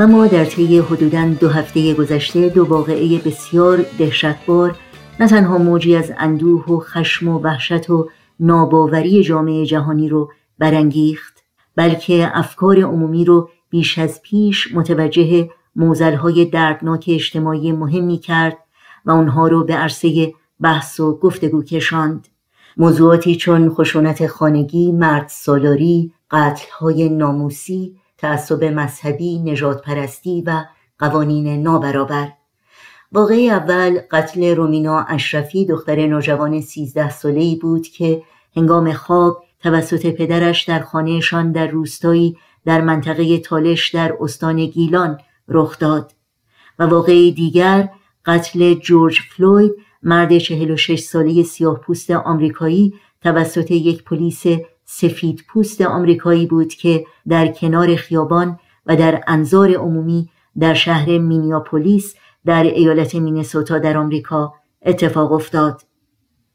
و 0.00 0.06
ما 0.06 0.26
در 0.26 0.44
طی 0.44 0.78
حدوداً 0.78 1.24
دو 1.40 1.48
هفته 1.48 1.94
گذشته 1.94 2.48
دو 2.48 2.64
واقعه 2.64 3.18
بسیار 3.18 3.84
دهشتبار 3.98 4.76
نه 5.20 5.28
تنها 5.28 5.58
موجی 5.58 5.96
از 5.96 6.12
اندوه 6.18 6.64
و 6.64 6.80
خشم 6.80 7.28
و 7.28 7.38
وحشت 7.38 7.90
و 7.90 8.08
ناباوری 8.40 9.22
جامعه 9.22 9.66
جهانی 9.66 10.08
رو 10.08 10.30
برانگیخت 10.58 11.44
بلکه 11.76 12.30
افکار 12.34 12.80
عمومی 12.80 13.24
رو 13.24 13.50
بیش 13.70 13.98
از 13.98 14.22
پیش 14.22 14.74
متوجه 14.74 15.50
موزلهای 15.76 16.44
دردناک 16.44 17.04
اجتماعی 17.08 17.72
مهمی 17.72 18.18
کرد 18.18 18.58
و 19.04 19.10
اونها 19.10 19.48
رو 19.48 19.64
به 19.64 19.74
عرصه 19.74 20.32
بحث 20.60 21.00
و 21.00 21.18
گفتگو 21.18 21.62
کشاند. 21.62 22.28
موضوعاتی 22.76 23.36
چون 23.36 23.70
خشونت 23.70 24.26
خانگی، 24.26 24.92
مرد 24.92 25.28
سالاری، 25.28 26.12
قتلهای 26.30 27.08
ناموسی، 27.08 27.99
تعصب 28.20 28.64
مذهبی، 28.64 29.38
نجات 29.38 29.82
پرستی 29.82 30.42
و 30.46 30.64
قوانین 30.98 31.62
نابرابر. 31.62 32.32
واقعی 33.12 33.50
اول 33.50 33.98
قتل 34.10 34.54
رومینا 34.54 35.00
اشرفی 35.08 35.66
دختر 35.66 36.06
نوجوان 36.06 36.60
13 36.60 37.10
ساله‌ای 37.10 37.56
بود 37.56 37.86
که 37.86 38.22
هنگام 38.56 38.92
خواب 38.92 39.44
توسط 39.62 40.06
پدرش 40.06 40.64
در 40.64 40.80
خانهشان 40.80 41.52
در 41.52 41.66
روستایی 41.66 42.36
در 42.64 42.80
منطقه 42.80 43.38
تالش 43.38 43.88
در 43.88 44.14
استان 44.20 44.66
گیلان 44.66 45.18
رخ 45.48 45.78
داد. 45.78 46.12
و 46.78 46.86
واقعی 46.86 47.32
دیگر 47.32 47.88
قتل 48.26 48.74
جورج 48.74 49.18
فلوید 49.30 49.72
مرد 50.02 50.38
46 50.38 51.00
ساله 51.00 51.42
سیاه 51.42 51.80
پوست 51.80 52.10
آمریکایی 52.10 52.94
توسط 53.22 53.70
یک 53.70 54.04
پلیس 54.04 54.44
سفید 54.92 55.44
پوست 55.48 55.80
آمریکایی 55.80 56.46
بود 56.46 56.74
که 56.74 57.04
در 57.28 57.48
کنار 57.48 57.96
خیابان 57.96 58.58
و 58.86 58.96
در 58.96 59.24
انظار 59.26 59.74
عمومی 59.74 60.28
در 60.58 60.74
شهر 60.74 61.18
مینیاپولیس 61.18 62.14
در 62.46 62.62
ایالت 62.62 63.14
مینسوتا 63.14 63.78
در 63.78 63.96
آمریکا 63.96 64.54
اتفاق 64.86 65.32
افتاد. 65.32 65.82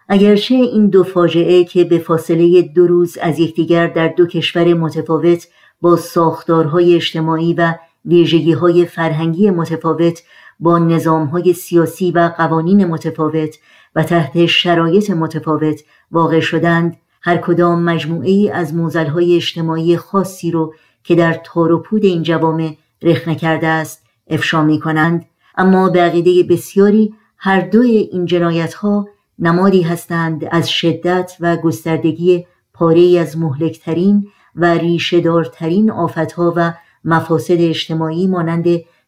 اگرچه 0.10 0.56
این 0.56 0.88
دو 0.88 1.04
فاجعه 1.04 1.63
که 1.63 1.84
به 1.84 1.98
فاصله 1.98 2.62
دو 2.62 2.88
روز 2.88 3.17
از 3.17 3.39
یکدیگر 3.39 3.88
در 3.88 4.08
دو 4.08 4.26
کشور 4.26 4.74
متفاوت 4.74 5.48
با 5.82 5.95
ساختارهای 5.95 6.95
اجتماعی 6.95 7.54
و 7.54 7.74
ویژگیهای 8.06 8.86
فرهنگی 8.86 9.50
متفاوت 9.50 10.24
با 10.60 10.80
نظامهای 10.80 11.54
سیاسی 11.54 12.12
و 12.12 12.32
قوانین 12.38 12.86
متفاوت 12.86 13.56
و 13.95 14.04
تحت 14.04 14.45
شرایط 14.45 15.10
متفاوت 15.10 15.82
واقع 16.12 16.39
شدند 16.39 16.98
هر 17.25 17.38
کدام 17.38 17.83
مجموعه 17.83 18.29
ای 18.29 18.49
از 18.49 18.73
های 18.95 19.35
اجتماعی 19.35 19.97
خاصی 19.97 20.51
رو 20.51 20.73
که 21.03 21.15
در 21.15 21.41
تار 21.43 21.71
و 21.71 21.79
پود 21.79 22.05
این 22.05 22.23
جوامع 22.23 22.77
رخنه 23.01 23.35
کرده 23.35 23.67
است 23.67 24.03
افشا 24.27 24.63
می 24.63 24.79
کنند 24.79 25.25
اما 25.57 25.89
به 25.89 26.01
عقیده 26.01 26.43
بسیاری 26.53 27.13
هر 27.38 27.61
دوی 27.61 27.97
این 27.97 28.25
جنایت 28.25 28.73
ها 28.73 29.07
نمادی 29.39 29.81
هستند 29.81 30.45
از 30.51 30.69
شدت 30.69 31.38
و 31.39 31.57
گستردگی 31.57 32.45
پاره 32.73 33.19
از 33.19 33.38
مهلکترین 33.38 34.27
و 34.55 34.65
ریشهدارترین 34.65 35.91
آفتها 35.91 36.53
و 36.55 36.73
مفاسد 37.05 37.57
اجتماعی 37.59 38.27
مانند 38.27 38.65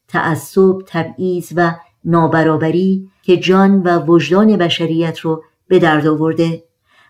تعصب، 0.08 0.74
تبعیض 0.88 1.54
و 1.56 1.72
نابرابری 2.06 3.10
که 3.22 3.38
جان 3.38 3.84
و 3.84 4.00
وجدان 4.00 4.58
بشریت 4.58 5.20
رو 5.20 5.44
به 5.68 5.80
درد 5.80 6.08
آورده. 6.08 6.67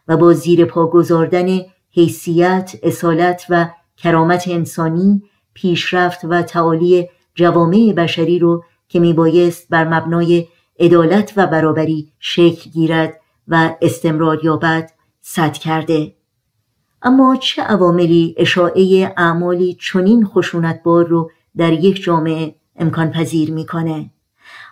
و 0.07 0.17
با 0.17 0.33
زیر 0.33 0.65
پا 0.65 0.87
گذاردن 0.87 1.59
حیثیت، 1.91 2.75
اصالت 2.83 3.45
و 3.49 3.69
کرامت 3.97 4.47
انسانی 4.47 5.23
پیشرفت 5.53 6.25
و 6.25 6.41
تعالی 6.41 7.09
جوامع 7.35 7.93
بشری 7.97 8.39
رو 8.39 8.63
که 8.87 8.99
میبایست 8.99 9.67
بر 9.69 9.87
مبنای 9.87 10.47
عدالت 10.79 11.33
و 11.35 11.47
برابری 11.47 12.11
شکل 12.19 12.69
گیرد 12.69 13.19
و 13.47 13.75
استمرار 13.81 14.45
یابد 14.45 14.91
صد 15.21 15.53
کرده. 15.53 16.13
اما 17.01 17.35
چه 17.35 17.61
عواملی 17.61 18.35
اشاعه 18.37 19.13
اعمالی 19.17 19.77
چنین 19.81 20.25
خشونتبار 20.25 21.05
رو 21.05 21.31
در 21.57 21.73
یک 21.73 22.03
جامعه 22.03 22.55
امکان 22.75 23.11
پذیر 23.11 23.51
می‌کنه؟ 23.51 24.09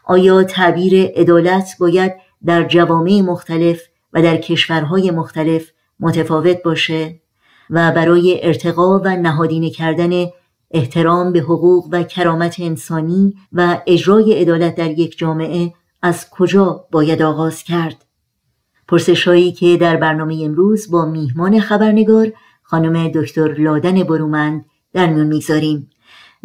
آیا 0.05 0.43
تعبیر 0.43 1.05
عدالت 1.05 1.69
باید 1.79 2.13
در 2.45 2.63
جوامع 2.63 3.21
مختلف 3.21 3.81
و 4.15 4.21
در 4.21 4.37
کشورهای 4.37 5.11
مختلف 5.11 5.71
متفاوت 5.99 6.63
باشه 6.63 7.19
و 7.69 7.91
برای 7.91 8.39
ارتقا 8.43 8.99
و 8.99 9.07
نهادینه 9.15 9.69
کردن 9.69 10.25
احترام 10.71 11.31
به 11.31 11.39
حقوق 11.39 11.89
و 11.91 12.03
کرامت 12.03 12.55
انسانی 12.59 13.35
و 13.53 13.81
اجرای 13.87 14.41
عدالت 14.41 14.75
در 14.75 14.91
یک 14.91 15.17
جامعه 15.17 15.73
از 16.01 16.29
کجا 16.29 16.85
باید 16.91 17.21
آغاز 17.21 17.63
کرد؟ 17.63 18.05
پرسشهایی 18.87 19.51
که 19.51 19.77
در 19.77 19.95
برنامه 19.95 20.41
امروز 20.43 20.91
با 20.91 21.05
میهمان 21.05 21.59
خبرنگار 21.59 22.31
خانم 22.63 23.07
دکتر 23.07 23.53
لادن 23.53 24.03
برومند 24.03 24.65
در 24.93 25.07
میون 25.07 25.27
می‌گذاریم. 25.27 25.89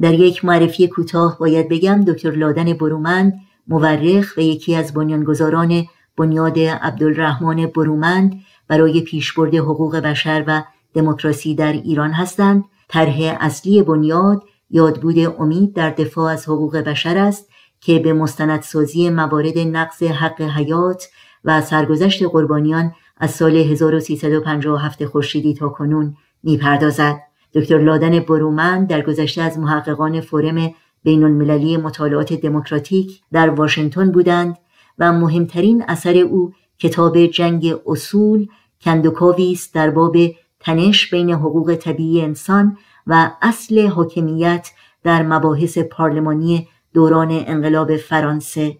در 0.00 0.14
یک 0.14 0.44
معرفی 0.44 0.88
کوتاه 0.88 1.38
باید 1.38 1.68
بگم 1.68 2.04
دکتر 2.04 2.30
لادن 2.30 2.72
برومند 2.72 3.32
مورخ 3.68 4.34
و 4.36 4.40
یکی 4.40 4.74
از 4.74 4.94
بنیانگذاران 4.94 5.86
بنیاد 6.16 6.58
عبدالرحمن 6.58 7.66
برومند 7.66 8.40
برای 8.68 9.00
پیشبرد 9.00 9.54
حقوق 9.54 9.96
بشر 9.96 10.44
و 10.46 10.62
دموکراسی 10.94 11.54
در 11.54 11.72
ایران 11.72 12.10
هستند. 12.10 12.64
طرح 12.88 13.36
اصلی 13.40 13.82
بنیاد 13.82 14.42
یادبود 14.70 15.18
امید 15.18 15.74
در 15.74 15.90
دفاع 15.90 16.32
از 16.32 16.48
حقوق 16.48 16.76
بشر 16.76 17.18
است 17.18 17.48
که 17.80 17.98
به 17.98 18.12
مستندسازی 18.12 19.10
موارد 19.10 19.58
نقض 19.58 20.02
حق 20.02 20.40
حیات 20.40 21.08
و 21.44 21.60
سرگذشت 21.60 22.22
قربانیان 22.22 22.92
از 23.16 23.30
سال 23.30 23.56
1357 23.56 25.04
خورشیدی 25.04 25.54
تا 25.54 25.68
کنون 25.68 26.16
می‌پردازد. 26.42 27.20
دکتر 27.54 27.78
لادن 27.78 28.20
برومند 28.20 28.88
در 28.88 29.02
گذشته 29.02 29.42
از 29.42 29.58
محققان 29.58 30.20
فورم 30.20 30.74
بین 31.02 31.24
المللی 31.24 31.76
مطالعات 31.76 32.32
دموکراتیک 32.32 33.20
در 33.32 33.50
واشنگتن 33.50 34.10
بودند. 34.12 34.58
و 35.00 35.12
مهمترین 35.12 35.84
اثر 35.88 36.16
او 36.16 36.52
کتاب 36.78 37.26
جنگ 37.26 37.74
اصول 37.86 38.46
کندوکاوی 38.80 39.52
است 39.52 39.74
در 39.74 39.90
باب 39.90 40.16
تنش 40.60 41.10
بین 41.10 41.30
حقوق 41.30 41.74
طبیعی 41.74 42.22
انسان 42.22 42.76
و 43.06 43.30
اصل 43.42 43.86
حاکمیت 43.86 44.70
در 45.02 45.22
مباحث 45.22 45.78
پارلمانی 45.78 46.68
دوران 46.94 47.28
انقلاب 47.30 47.96
فرانسه. 47.96 48.76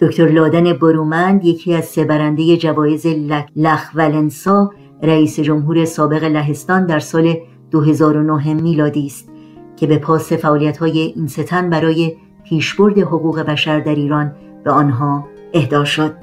دکتر 0.00 0.28
لادن 0.28 0.72
برومند 0.72 1.44
یکی 1.44 1.74
از 1.74 1.84
سه 1.84 2.04
برنده 2.04 2.56
جوایز 2.56 3.06
لخ 3.56 3.90
ولنسا 3.94 4.70
رئیس 5.02 5.40
جمهور 5.40 5.84
سابق 5.84 6.24
لهستان 6.24 6.86
در 6.86 6.98
سال 6.98 7.36
2009 7.70 8.54
میلادی 8.54 9.06
است 9.06 9.28
که 9.76 9.86
به 9.86 9.98
پاس 9.98 10.32
های 10.32 10.98
این 10.98 11.26
ستن 11.26 11.70
برای 11.70 12.16
پیشبرد 12.44 12.98
حقوق 12.98 13.40
بشر 13.40 13.80
در 13.80 13.94
ایران 13.94 14.34
به 14.64 14.70
آنها 14.70 15.31
اهدا 15.54 15.84
شد. 15.84 16.14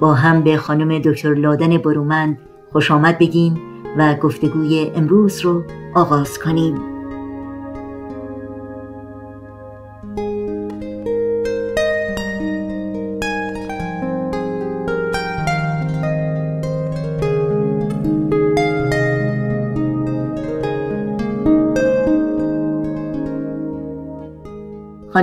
با 0.00 0.14
هم 0.14 0.42
به 0.42 0.56
خانم 0.56 0.98
دکتر 0.98 1.34
لادن 1.34 1.78
برومند 1.78 2.38
خوش 2.72 2.90
آمد 2.90 3.18
بگیم 3.18 3.60
و 3.98 4.14
گفتگوی 4.14 4.90
امروز 4.94 5.40
رو 5.40 5.64
آغاز 5.94 6.38
کنیم. 6.38 6.95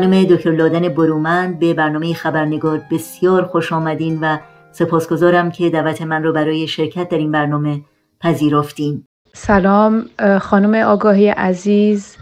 خانم 0.04 0.24
دکتر 0.24 0.52
لادن 0.52 0.90
برومند 0.90 1.60
به 1.60 1.74
برنامه 1.74 2.14
خبرنگار 2.14 2.82
بسیار 2.92 3.44
خوش 3.44 3.74
آمدین 3.74 4.20
و 4.22 4.38
سپاسگزارم 4.72 5.52
که 5.52 5.70
دعوت 5.70 6.02
من 6.02 6.24
رو 6.24 6.34
برای 6.34 6.68
شرکت 6.68 7.10
در 7.10 7.18
این 7.18 7.32
برنامه 7.32 7.82
پذیرفتین. 8.22 9.04
سلام 9.34 10.06
خانم 10.42 10.74
آگاهی 10.88 11.30
عزیز 11.30 12.18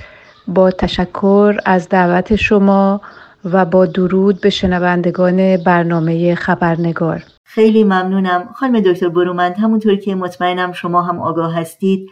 با 0.47 0.71
تشکر 0.71 1.57
از 1.65 1.89
دعوت 1.89 2.35
شما 2.35 3.01
و 3.45 3.65
با 3.65 3.85
درود 3.85 4.41
به 4.41 4.49
شنوندگان 4.49 5.57
برنامه 5.57 6.35
خبرنگار. 6.35 7.23
خیلی 7.45 7.83
ممنونم. 7.83 8.49
خانم 8.55 8.79
دکتر 8.79 9.09
برومند 9.09 9.57
همونطور 9.57 9.95
که 9.95 10.15
مطمئنم 10.15 10.71
شما 10.71 11.01
هم 11.01 11.19
آگاه 11.19 11.59
هستید 11.59 12.09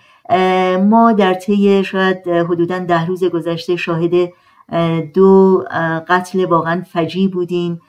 ما 0.89 1.13
در 1.17 1.33
طی 1.33 1.83
شاید 1.83 2.27
حدودا 2.27 2.79
ده 2.79 3.05
روز 3.05 3.23
گذشته 3.23 3.75
شاهد 3.75 4.29
دو 5.13 5.63
قتل 6.07 6.45
واقعا 6.45 6.81
فجی 6.81 7.27
بودیم. 7.27 7.81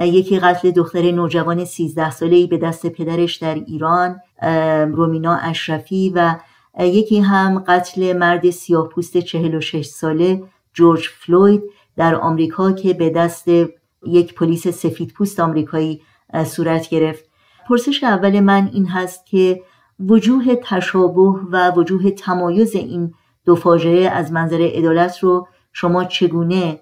یکی 0.00 0.38
قتل 0.38 0.70
دختر 0.70 1.10
نوجوان 1.10 1.64
13 1.64 2.10
ساله 2.10 2.46
به 2.46 2.58
دست 2.58 2.86
پدرش 2.86 3.36
در 3.36 3.54
ایران 3.54 4.20
رومینا 4.92 5.34
اشرفی 5.36 6.12
و 6.14 6.34
یکی 6.78 7.20
هم 7.20 7.58
قتل 7.58 8.16
مرد 8.16 8.50
سیاه 8.50 8.88
پوست 8.88 9.18
46 9.18 9.86
ساله 9.86 10.42
جورج 10.72 11.08
فلوید 11.08 11.62
در 11.96 12.14
آمریکا 12.14 12.72
که 12.72 12.92
به 12.92 13.10
دست 13.10 13.48
یک 14.06 14.34
پلیس 14.34 14.68
سفید 14.68 15.12
پوست 15.12 15.40
آمریکایی 15.40 16.00
صورت 16.44 16.88
گرفت. 16.88 17.24
پرسش 17.68 18.04
اول 18.04 18.40
من 18.40 18.70
این 18.72 18.86
هست 18.86 19.26
که 19.26 19.62
وجوه 20.00 20.54
تشابه 20.62 21.40
و 21.50 21.70
وجوه 21.70 22.10
تمایز 22.10 22.74
این 22.74 23.14
دو 23.44 23.56
فاجعه 23.56 24.08
از 24.08 24.32
منظر 24.32 24.70
عدالت 24.74 25.18
رو 25.18 25.48
شما 25.74 26.04
چگونه 26.04 26.78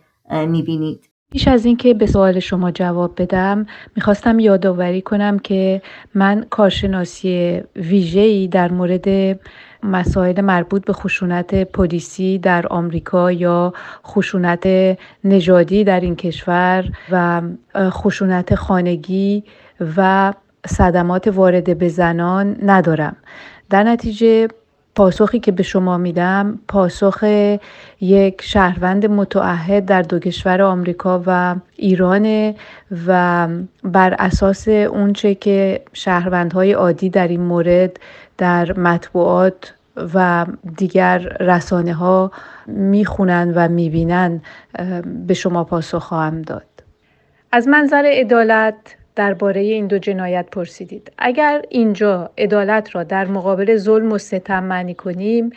می‌بینید؟ 0.46 1.08
پیش 1.30 1.48
از 1.48 1.64
اینکه 1.64 1.94
به 1.94 2.06
سوال 2.06 2.40
شما 2.40 2.70
جواب 2.70 3.22
بدم 3.22 3.66
می‌خواستم 3.96 4.38
یادآوری 4.38 5.02
کنم 5.02 5.38
که 5.38 5.82
من 6.14 6.46
کارشناسی 6.50 7.62
ویژه‌ای 7.76 8.48
در 8.48 8.72
مورد 8.72 9.38
مسائل 9.82 10.40
مربوط 10.40 10.84
به 10.84 10.92
خشونت 10.92 11.54
پلیسی 11.54 12.38
در 12.38 12.66
آمریکا 12.66 13.32
یا 13.32 13.72
خشونت 14.06 14.66
نژادی 15.24 15.84
در 15.84 16.00
این 16.00 16.16
کشور 16.16 16.84
و 17.10 17.42
خشونت 17.74 18.54
خانگی 18.54 19.44
و 19.96 20.32
صدمات 20.66 21.28
وارد 21.28 21.78
به 21.78 21.88
زنان 21.88 22.56
ندارم 22.62 23.16
در 23.70 23.82
نتیجه 23.82 24.48
پاسخی 24.94 25.38
که 25.40 25.52
به 25.52 25.62
شما 25.62 25.98
میدم 25.98 26.58
پاسخ 26.68 27.24
یک 28.00 28.42
شهروند 28.42 29.06
متعهد 29.06 29.86
در 29.86 30.02
دو 30.02 30.18
کشور 30.18 30.62
آمریکا 30.62 31.22
و 31.26 31.56
ایران 31.76 32.54
و 33.06 33.48
بر 33.84 34.14
اساس 34.18 34.68
اونچه 34.68 35.34
که 35.34 35.82
شهروندهای 35.92 36.72
عادی 36.72 37.10
در 37.10 37.28
این 37.28 37.40
مورد 37.40 37.96
در 38.38 38.78
مطبوعات 38.78 39.74
و 40.14 40.46
دیگر 40.76 41.18
رسانه 41.18 41.94
ها 41.94 42.32
می‌خونن 42.66 43.52
و 43.54 43.68
می‌بینن 43.68 44.40
به 45.26 45.34
شما 45.34 45.64
پاسخ 45.64 46.02
خواهم 46.02 46.42
داد. 46.42 46.66
از 47.52 47.68
منظر 47.68 48.04
عدالت 48.06 48.74
درباره 49.16 49.60
این 49.60 49.86
دو 49.86 49.98
جنایت 49.98 50.46
پرسیدید. 50.52 51.12
اگر 51.18 51.62
اینجا 51.68 52.30
عدالت 52.38 52.94
را 52.94 53.02
در 53.02 53.24
مقابل 53.24 53.76
ظلم 53.76 54.12
و 54.12 54.18
ستم 54.18 54.64
معنی 54.64 54.94
کنیم 54.94 55.50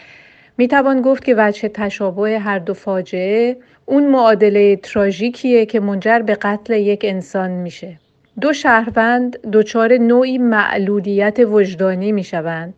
می 0.57 0.67
توان 0.67 1.01
گفت 1.01 1.23
که 1.23 1.35
وجه 1.37 1.69
تشابه 1.69 2.39
هر 2.39 2.59
دو 2.59 2.73
فاجعه 2.73 3.57
اون 3.85 4.07
معادله 4.07 4.75
تراژیکیه 4.75 5.65
که 5.65 5.79
منجر 5.79 6.19
به 6.19 6.35
قتل 6.35 6.73
یک 6.73 7.01
انسان 7.03 7.51
میشه. 7.51 7.97
دو 8.41 8.53
شهروند 8.53 9.39
دچار 9.51 9.97
نوعی 9.97 10.37
معلولیت 10.37 11.39
وجدانی 11.39 12.11
می‌شوند 12.11 12.73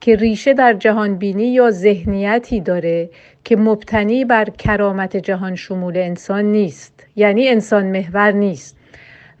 که 0.00 0.16
ریشه 0.16 0.54
در 0.54 0.72
جهانبینی 0.72 1.52
یا 1.52 1.70
ذهنیتی 1.70 2.60
داره 2.60 3.10
که 3.44 3.56
مبتنی 3.56 4.24
بر 4.24 4.44
کرامت 4.44 5.16
جهان 5.16 5.54
شمول 5.54 5.96
انسان 5.96 6.44
نیست 6.44 7.06
یعنی 7.16 7.48
انسان 7.48 7.86
محور 7.86 8.32
نیست. 8.32 8.76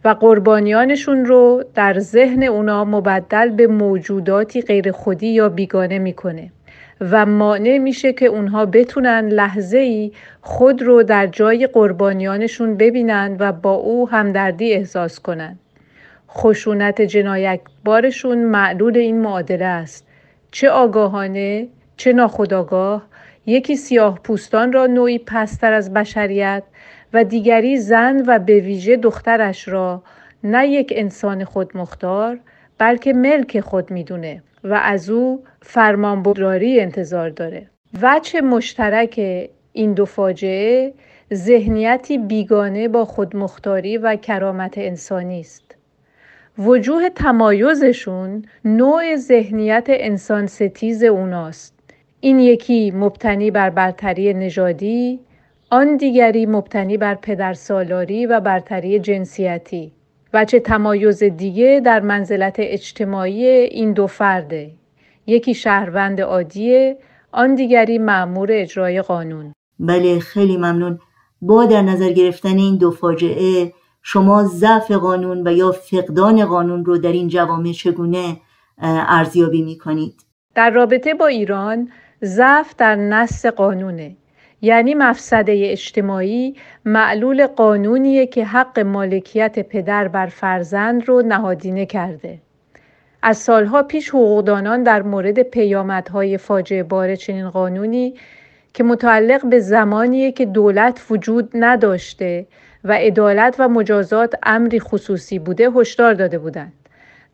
و 0.04 0.08
قربانیانشون 0.08 1.24
رو 1.24 1.64
در 1.74 1.98
ذهن 1.98 2.42
اونا 2.42 2.84
مبدل 2.84 3.48
به 3.48 3.66
موجوداتی 3.66 4.62
غیر 4.62 4.92
خودی 4.92 5.26
یا 5.26 5.48
بیگانه 5.48 5.98
می‌کنه 5.98 6.50
و 7.00 7.26
مانع 7.26 7.78
میشه 7.78 8.12
که 8.12 8.26
اونها 8.26 8.66
بتونن 8.66 9.28
لحظه 9.28 9.78
ای 9.78 10.12
خود 10.40 10.82
رو 10.82 11.02
در 11.02 11.26
جای 11.26 11.66
قربانیانشون 11.66 12.76
ببینن 12.76 13.36
و 13.38 13.52
با 13.52 13.72
او 13.72 14.08
همدردی 14.08 14.72
احساس 14.72 15.20
کنن. 15.20 15.58
خشونت 16.30 17.02
جنایتبارشون 17.02 18.38
معلول 18.38 18.96
این 18.96 19.20
معادله 19.20 19.64
است. 19.64 20.06
چه 20.50 20.70
آگاهانه 20.70 21.68
چه 21.96 22.12
ناخداگاه 22.12 23.06
یکی 23.46 23.76
سیاه 23.76 24.18
پوستان 24.24 24.72
را 24.72 24.86
نوعی 24.86 25.18
پستر 25.18 25.72
از 25.72 25.92
بشریت 25.92 26.62
و 27.12 27.24
دیگری 27.24 27.78
زن 27.78 28.22
و 28.26 28.38
به 28.38 28.60
ویژه 28.60 28.96
دخترش 28.96 29.68
را 29.68 30.02
نه 30.44 30.68
یک 30.68 30.92
انسان 30.96 31.44
خودمختار 31.44 32.38
بلکه 32.78 33.12
ملک 33.12 33.60
خود 33.60 33.90
می‌دونه 33.90 34.42
و 34.64 34.74
از 34.74 35.10
او 35.10 35.44
فرمانبرداری 35.62 36.80
انتظار 36.80 37.30
داره. 37.30 37.66
وچه 38.02 38.40
مشترک 38.40 39.20
این 39.72 39.92
دو 39.92 40.04
فاجعه 40.04 40.94
ذهنیتی 41.34 42.18
بیگانه 42.18 42.88
با 42.88 43.04
خودمختاری 43.04 43.96
و 43.96 44.16
کرامت 44.16 44.78
انسانی 44.78 45.40
است. 45.40 45.76
وجوه 46.58 47.08
تمایزشون 47.08 48.44
نوع 48.64 49.16
ذهنیت 49.16 49.86
انسان 49.88 50.46
ستیز 50.46 51.04
اوناست. 51.04 51.74
این 52.20 52.40
یکی 52.40 52.90
مبتنی 52.90 53.50
بر 53.50 53.70
برتری 53.70 54.34
نژادی 54.34 55.20
آن 55.72 55.96
دیگری 55.96 56.46
مبتنی 56.46 56.96
بر 56.96 57.14
پدرسالاری 57.14 58.26
و 58.26 58.40
برتری 58.40 58.98
جنسیتی 58.98 59.92
و 60.32 60.44
چه 60.44 60.60
تمایز 60.60 61.22
دیگه 61.22 61.82
در 61.84 62.00
منزلت 62.00 62.56
اجتماعی 62.58 63.46
این 63.46 63.92
دو 63.92 64.06
فرده. 64.06 64.70
یکی 65.26 65.54
شهروند 65.54 66.20
عادیه 66.20 66.98
آن 67.32 67.54
دیگری 67.54 67.98
معمور 67.98 68.48
اجرای 68.52 69.02
قانون. 69.02 69.52
بله 69.78 70.18
خیلی 70.18 70.56
ممنون. 70.56 70.98
با 71.42 71.64
در 71.64 71.82
نظر 71.82 72.12
گرفتن 72.12 72.58
این 72.58 72.76
دو 72.76 72.90
فاجعه 72.90 73.72
شما 74.02 74.44
ضعف 74.44 74.90
قانون 74.90 75.48
و 75.48 75.52
یا 75.52 75.72
فقدان 75.72 76.44
قانون 76.44 76.84
رو 76.84 76.98
در 76.98 77.12
این 77.12 77.28
جوامع 77.28 77.72
چگونه 77.72 78.36
ارزیابی 79.08 79.62
می 79.62 79.78
کنید؟ 79.78 80.14
در 80.54 80.70
رابطه 80.70 81.14
با 81.14 81.26
ایران 81.26 81.88
ضعف 82.24 82.74
در 82.76 82.96
نص 82.96 83.46
قانونه. 83.46 84.16
یعنی 84.62 84.94
مفسده 84.94 85.60
اجتماعی 85.64 86.56
معلول 86.84 87.46
قانونیه 87.46 88.26
که 88.26 88.44
حق 88.44 88.78
مالکیت 88.78 89.58
پدر 89.68 90.08
بر 90.08 90.26
فرزند 90.26 91.08
رو 91.08 91.22
نهادینه 91.22 91.86
کرده. 91.86 92.38
از 93.22 93.36
سالها 93.36 93.82
پیش 93.82 94.08
حقوقدانان 94.08 94.82
در 94.82 95.02
مورد 95.02 95.42
پیامدهای 95.42 96.38
فاجعه 96.38 96.82
بار 96.82 97.16
چنین 97.16 97.50
قانونی 97.50 98.14
که 98.74 98.84
متعلق 98.84 99.46
به 99.46 99.58
زمانیه 99.58 100.32
که 100.32 100.46
دولت 100.46 101.06
وجود 101.10 101.50
نداشته 101.54 102.46
و 102.84 102.92
عدالت 102.92 103.56
و 103.58 103.68
مجازات 103.68 104.34
امری 104.42 104.80
خصوصی 104.80 105.38
بوده 105.38 105.70
هشدار 105.70 106.14
داده 106.14 106.38
بودند. 106.38 106.72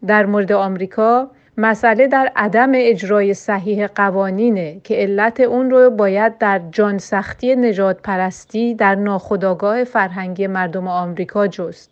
در 0.07 0.27
مورد 0.27 0.53
آمریکا 0.53 1.31
مسئله 1.61 2.09
در 2.09 2.33
عدم 2.37 2.73
اجرای 2.75 3.35
صحیح 3.35 3.87
قوانینه 3.87 4.81
که 4.85 4.95
علت 4.95 5.41
اون 5.41 5.71
رو 5.71 5.91
باید 5.91 6.39
در 6.39 6.61
جان 6.73 6.99
سختی 6.99 7.57
نجات 7.57 8.03
پرستی 8.03 8.75
در 8.75 8.95
ناخداگاه 8.95 9.85
فرهنگی 9.85 10.47
مردم 10.47 10.89
آمریکا 10.89 11.47
جست 11.47 11.91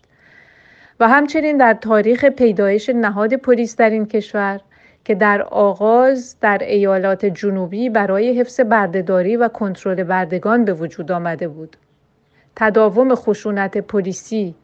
و 1.00 1.08
همچنین 1.08 1.56
در 1.56 1.74
تاریخ 1.74 2.24
پیدایش 2.24 2.88
نهاد 2.88 3.34
پلیس 3.34 3.76
در 3.76 3.90
این 3.90 4.06
کشور 4.06 4.60
که 5.04 5.14
در 5.14 5.42
آغاز 5.42 6.36
در 6.40 6.58
ایالات 6.58 7.26
جنوبی 7.26 7.88
برای 7.88 8.40
حفظ 8.40 8.60
بردهداری 8.60 9.36
و 9.36 9.48
کنترل 9.48 10.02
بردگان 10.02 10.64
به 10.64 10.72
وجود 10.72 11.12
آمده 11.12 11.48
بود. 11.48 11.76
تداوم 12.56 13.14
خشونت 13.14 13.78
پلیسی 13.78 14.54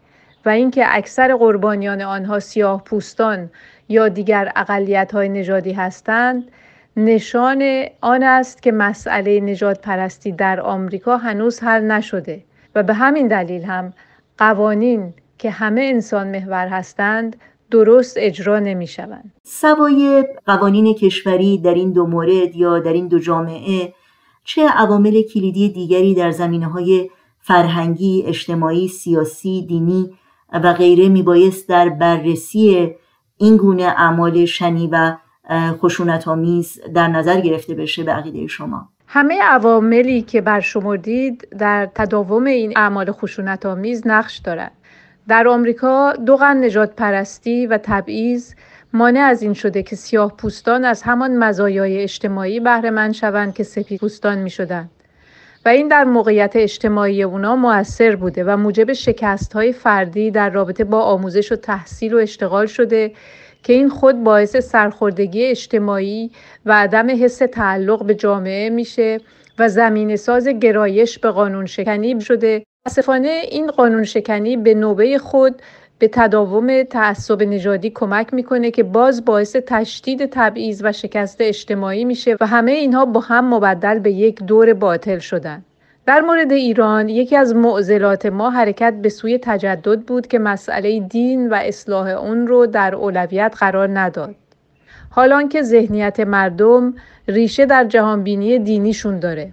و 0.44 0.48
اینکه 0.48 0.84
اکثر 0.88 1.36
قربانیان 1.36 2.02
آنها 2.02 2.40
سیاه 2.40 2.84
پوستان 2.84 3.50
یا 3.88 4.08
دیگر 4.08 4.52
اقلیت 4.56 5.12
های 5.12 5.28
نژادی 5.28 5.72
هستند 5.72 6.50
نشان 6.96 7.84
آن 8.00 8.22
است 8.22 8.62
که 8.62 8.72
مسئله 8.72 9.40
نجات 9.40 9.80
پرستی 9.80 10.32
در 10.32 10.60
آمریکا 10.60 11.16
هنوز 11.16 11.60
حل 11.60 11.82
نشده 11.82 12.44
و 12.74 12.82
به 12.82 12.94
همین 12.94 13.28
دلیل 13.28 13.62
هم 13.62 13.92
قوانین 14.38 15.14
که 15.38 15.50
همه 15.50 15.82
انسان 15.82 16.28
محور 16.30 16.68
هستند 16.68 17.36
درست 17.70 18.16
اجرا 18.18 18.58
نمی 18.58 18.86
شوند. 18.86 19.32
سوای 19.42 20.24
قوانین 20.46 20.94
کشوری 20.94 21.58
در 21.58 21.74
این 21.74 21.92
دو 21.92 22.06
مورد 22.06 22.56
یا 22.56 22.78
در 22.78 22.92
این 22.92 23.08
دو 23.08 23.18
جامعه 23.18 23.92
چه 24.44 24.68
عوامل 24.68 25.22
کلیدی 25.22 25.68
دیگری 25.68 26.14
در 26.14 26.30
زمینه 26.30 26.66
های 26.66 27.10
فرهنگی، 27.40 28.24
اجتماعی، 28.26 28.88
سیاسی، 28.88 29.66
دینی 29.68 30.10
و 30.52 30.72
غیره 30.72 31.08
میبایست 31.08 31.68
در 31.68 31.88
بررسی 31.88 32.94
این 33.42 33.56
گونه 33.56 33.82
اعمال 33.82 34.44
شنی 34.44 34.88
و 34.92 35.16
خشونت 35.50 36.28
آمیز 36.28 36.80
در 36.94 37.08
نظر 37.08 37.40
گرفته 37.40 37.74
بشه 37.74 38.02
به 38.02 38.12
عقیده 38.12 38.46
شما 38.46 38.88
همه 39.06 39.42
عواملی 39.42 40.22
که 40.22 40.40
برشمردید 40.40 41.48
در 41.58 41.88
تداوم 41.94 42.44
این 42.44 42.78
اعمال 42.78 43.12
خشونت 43.12 43.66
آمیز 43.66 44.06
نقش 44.06 44.38
دارد 44.38 44.72
در 45.28 45.48
آمریکا 45.48 46.12
دو 46.12 46.36
قرن 46.36 46.64
نجات 46.64 46.96
پرستی 46.96 47.66
و 47.66 47.78
تبعیض 47.82 48.54
مانع 48.92 49.20
از 49.20 49.42
این 49.42 49.54
شده 49.54 49.82
که 49.82 49.96
سیاه 49.96 50.36
پوستان 50.36 50.84
از 50.84 51.02
همان 51.02 51.36
مزایای 51.36 52.02
اجتماعی 52.02 52.60
بهره 52.60 52.90
مند 52.90 53.12
شوند 53.12 53.54
که 53.54 53.62
سفید 53.62 54.00
پوستان 54.00 54.38
می 54.38 54.50
شدند. 54.50 54.90
و 55.64 55.68
این 55.68 55.88
در 55.88 56.04
موقعیت 56.04 56.52
اجتماعی 56.54 57.22
اونا 57.22 57.56
موثر 57.56 58.16
بوده 58.16 58.44
و 58.44 58.56
موجب 58.56 58.92
شکست 58.92 59.52
های 59.52 59.72
فردی 59.72 60.30
در 60.30 60.50
رابطه 60.50 60.84
با 60.84 61.02
آموزش 61.02 61.52
و 61.52 61.56
تحصیل 61.56 62.14
و 62.14 62.16
اشتغال 62.16 62.66
شده 62.66 63.12
که 63.62 63.72
این 63.72 63.88
خود 63.88 64.24
باعث 64.24 64.56
سرخوردگی 64.56 65.44
اجتماعی 65.44 66.30
و 66.66 66.72
عدم 66.72 67.24
حس 67.24 67.38
تعلق 67.38 68.04
به 68.04 68.14
جامعه 68.14 68.70
میشه 68.70 69.20
و 69.58 69.68
زمین 69.68 70.16
ساز 70.16 70.48
گرایش 70.48 71.18
به 71.18 71.30
قانون 71.30 71.66
شکنی 71.66 72.20
شده. 72.20 72.64
متاسفانه 72.86 73.42
این 73.50 73.66
قانون 73.66 74.04
شکنی 74.04 74.56
به 74.56 74.74
نوبه 74.74 75.18
خود 75.18 75.62
به 76.02 76.08
تداوم 76.08 76.82
تعصب 76.82 77.42
نژادی 77.42 77.90
کمک 77.90 78.34
می‌کنه 78.34 78.70
که 78.70 78.82
باز 78.82 79.24
باعث 79.24 79.56
تشدید 79.66 80.26
تبعیض 80.26 80.82
و 80.84 80.92
شکست 80.92 81.36
اجتماعی 81.40 82.04
میشه 82.04 82.36
و 82.40 82.46
همه 82.46 82.72
اینها 82.72 83.04
با 83.04 83.20
هم 83.20 83.54
مبدل 83.54 83.98
به 83.98 84.12
یک 84.12 84.42
دور 84.42 84.74
باطل 84.74 85.18
شدن. 85.18 85.64
در 86.06 86.20
مورد 86.20 86.52
ایران 86.52 87.08
یکی 87.08 87.36
از 87.36 87.54
معضلات 87.54 88.26
ما 88.26 88.50
حرکت 88.50 88.94
به 89.02 89.08
سوی 89.08 89.38
تجدد 89.38 90.00
بود 90.00 90.26
که 90.26 90.38
مسئله 90.38 91.00
دین 91.00 91.50
و 91.50 91.54
اصلاح 91.54 92.08
اون 92.08 92.46
رو 92.46 92.66
در 92.66 92.94
اولویت 92.94 93.54
قرار 93.58 93.98
نداد. 93.98 94.34
حالان 95.10 95.48
که 95.48 95.62
ذهنیت 95.62 96.20
مردم 96.20 96.94
ریشه 97.28 97.66
در 97.66 97.84
جهانبینی 97.84 98.58
دینیشون 98.58 99.18
داره. 99.18 99.52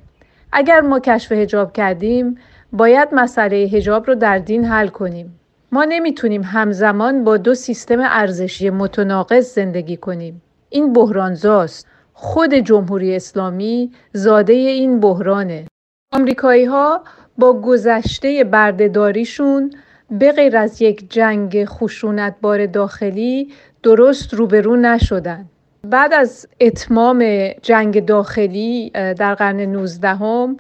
اگر 0.52 0.82
ما 0.82 1.00
کشف 1.00 1.32
هجاب 1.32 1.74
کردیم 1.74 2.38
باید 2.74 3.10
مسئله 3.12 3.56
هجاب 3.56 4.08
رو 4.08 4.16
در 4.16 4.38
دین 4.38 4.66
حل 4.66 4.88
کنیم. 4.88 5.39
ما 5.72 5.86
نمی‌تونیم 5.86 6.44
همزمان 6.44 7.24
با 7.24 7.38
دو 7.38 7.56
سیستم 7.56 8.00
ارزشی 8.00 8.70
متناقض 8.70 9.54
زندگی 9.54 9.98
کنیم. 9.98 10.42
این 10.70 10.94
بحرانزاست. 10.94 11.88
خود 12.14 12.54
جمهوری 12.54 13.16
اسلامی 13.16 13.92
زاده 14.14 14.54
این 14.54 15.00
بحرانه. 15.00 15.66
آمریکایی 16.14 16.66
ها 16.66 17.04
با 17.38 17.62
گذشته 17.62 18.44
بردهداریشون 18.44 19.72
به 20.12 20.32
غیر 20.32 20.58
از 20.58 20.82
یک 20.82 21.12
جنگ 21.12 21.66
خشونتبار 21.66 22.66
داخلی 22.66 23.54
درست 23.84 24.34
روبرو 24.34 24.76
نشدن. 24.76 25.46
بعد 25.84 26.14
از 26.14 26.48
اتمام 26.60 27.50
جنگ 27.62 28.06
داخلی 28.06 28.90
در 28.90 29.36
قرن 29.36 29.60
19 29.60 30.08
هم 30.08 30.58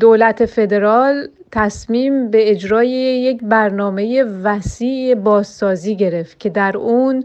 دولت 0.00 0.46
فدرال 0.46 1.28
تصمیم 1.52 2.30
به 2.30 2.50
اجرای 2.50 2.88
یک 2.88 3.40
برنامه 3.42 4.22
وسیع 4.22 5.14
بازسازی 5.14 5.96
گرفت 5.96 6.40
که 6.40 6.50
در 6.50 6.76
اون 6.76 7.24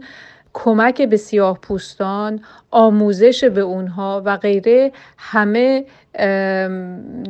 کمک 0.52 1.02
به 1.02 1.16
سیاه 1.16 1.58
پوستان، 1.58 2.40
آموزش 2.70 3.44
به 3.44 3.60
اونها 3.60 4.22
و 4.24 4.36
غیره 4.36 4.92
همه 5.18 5.84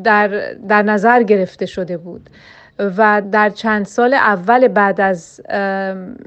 در, 0.04 0.54
در 0.68 0.82
نظر 0.82 1.22
گرفته 1.22 1.66
شده 1.66 1.96
بود. 1.96 2.30
و 2.78 3.22
در 3.32 3.50
چند 3.50 3.86
سال 3.86 4.14
اول 4.14 4.68
بعد 4.68 5.00
از 5.00 5.40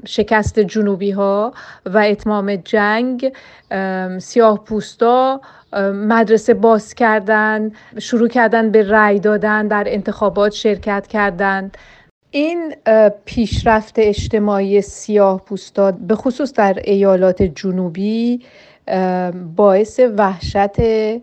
شکست 0.06 0.60
جنوبی 0.60 1.10
ها 1.10 1.52
و 1.86 1.98
اتمام 1.98 2.56
جنگ 2.56 3.32
سیاه 4.18 4.64
پوستا 4.64 5.40
مدرسه 5.94 6.54
باز 6.54 6.94
کردن 6.94 7.72
شروع 7.98 8.28
کردن 8.28 8.70
به 8.70 8.88
رأی 8.88 9.20
دادن 9.20 9.68
در 9.68 9.84
انتخابات 9.86 10.52
شرکت 10.52 11.06
کردند. 11.06 11.76
این 12.30 12.74
پیشرفت 13.24 13.94
اجتماعی 13.98 14.80
سیاه 14.80 15.40
پوستا 15.44 15.92
به 15.92 16.14
خصوص 16.14 16.52
در 16.52 16.78
ایالات 16.84 17.42
جنوبی 17.42 18.40
باعث 19.56 20.00
وحشت 20.18 20.80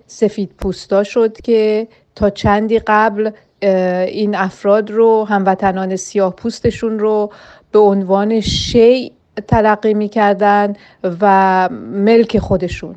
سفید 0.08 0.52
پوستا 0.58 1.04
شد 1.04 1.42
که 1.42 1.88
تا 2.16 2.30
چندی 2.30 2.80
قبل 2.80 3.32
این 3.62 4.36
افراد 4.36 4.92
رو 4.92 5.26
هموطنان 5.26 5.96
سیاه 5.96 6.36
پوستشون 6.36 7.00
رو 7.00 7.32
به 7.72 7.80
عنوان 7.80 8.40
شیع 8.40 9.12
تلقی 9.48 9.94
می‌کردن 9.94 10.74
و 11.22 11.70
ملک 11.92 12.40
خودشون. 12.40 12.96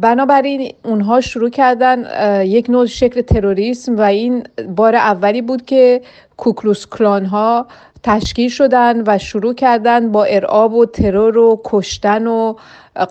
بنابراین 0.00 0.72
اونها 0.84 1.20
شروع 1.20 1.50
کردن 1.50 2.04
یک 2.46 2.70
نوع 2.70 2.86
شکل 2.86 3.20
تروریسم 3.20 3.96
و 3.96 4.00
این 4.00 4.42
بار 4.68 4.96
اولی 4.96 5.42
بود 5.42 5.64
که 5.64 6.00
کوکلوس 6.36 6.86
کلان 6.86 7.24
ها 7.26 7.66
تشکیل 8.02 8.48
شدن 8.48 9.02
و 9.06 9.18
شروع 9.18 9.54
کردن 9.54 10.12
با 10.12 10.24
ارعاب 10.24 10.74
و 10.74 10.86
ترور 10.86 11.38
و 11.38 11.60
کشتن 11.64 12.26
و 12.26 12.54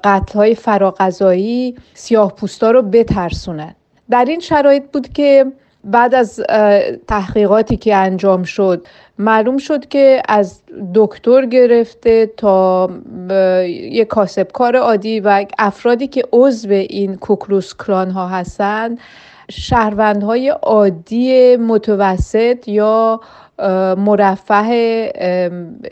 قتل 0.03 0.33
های 0.33 0.55
فراغذایی 0.55 1.75
سیاه 1.93 2.35
پوستا 2.35 2.71
رو 2.71 2.81
بترسونن. 2.81 3.75
در 4.09 4.25
این 4.25 4.39
شرایط 4.39 4.83
بود 4.93 5.13
که 5.13 5.45
بعد 5.83 6.15
از 6.15 6.41
تحقیقاتی 7.07 7.77
که 7.77 7.95
انجام 7.95 8.43
شد 8.43 8.87
معلوم 9.17 9.57
شد 9.57 9.87
که 9.87 10.21
از 10.29 10.61
دکتر 10.95 11.45
گرفته 11.45 12.25
تا 12.37 12.89
یک 13.69 14.07
کاسبکار 14.07 14.75
عادی 14.75 15.19
و 15.19 15.45
افرادی 15.59 16.07
که 16.07 16.23
عضو 16.33 16.69
این 16.69 17.15
کوکلوس 17.15 17.73
کلان 17.75 18.11
ها 18.11 18.27
هستند 18.27 18.99
شهروندهای 19.51 20.49
عادی 20.49 21.57
متوسط 21.57 22.67
یا 22.67 23.21
مرفه 23.97 24.65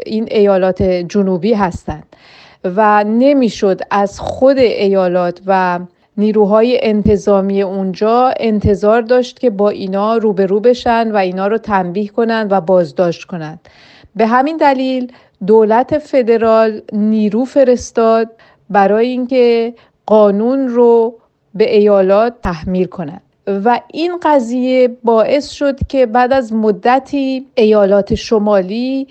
این 0.06 0.27
ایالات 0.32 0.84
جنوبی 0.84 1.54
هستند 1.54 2.15
و 2.63 3.04
نمی‌شد 3.04 3.82
از 3.91 4.19
خود 4.19 4.58
ایالات 4.58 5.41
و 5.45 5.80
نیروهای 6.17 6.80
انتظامی 6.82 7.62
اونجا 7.62 8.34
انتظار 8.39 9.02
داشت 9.02 9.39
که 9.39 9.50
با 9.50 9.69
اینا 9.69 10.17
روبرو 10.17 10.60
بشن 10.60 11.12
و 11.12 11.15
اینا 11.15 11.47
رو 11.47 11.58
تنبیه 11.58 12.08
کنند 12.08 12.52
و 12.52 12.62
بازداشت 12.62 13.24
کنند 13.24 13.60
به 14.15 14.28
همین 14.28 14.58
دلیل 14.58 15.12
دولت 15.47 15.97
فدرال 15.97 16.82
نیرو 16.93 17.45
فرستاد 17.45 18.30
برای 18.69 19.08
اینکه 19.08 19.74
قانون 20.06 20.67
رو 20.67 21.15
به 21.56 21.76
ایالات 21.76 22.34
تحمیل 22.43 22.86
کنند 22.86 23.21
و 23.47 23.80
این 23.93 24.19
قضیه 24.24 24.88
باعث 25.04 25.50
شد 25.50 25.88
که 25.88 26.06
بعد 26.06 26.34
از 26.34 26.54
مدتی 26.54 27.45
ایالات 27.56 28.15
شمالی 28.15 29.08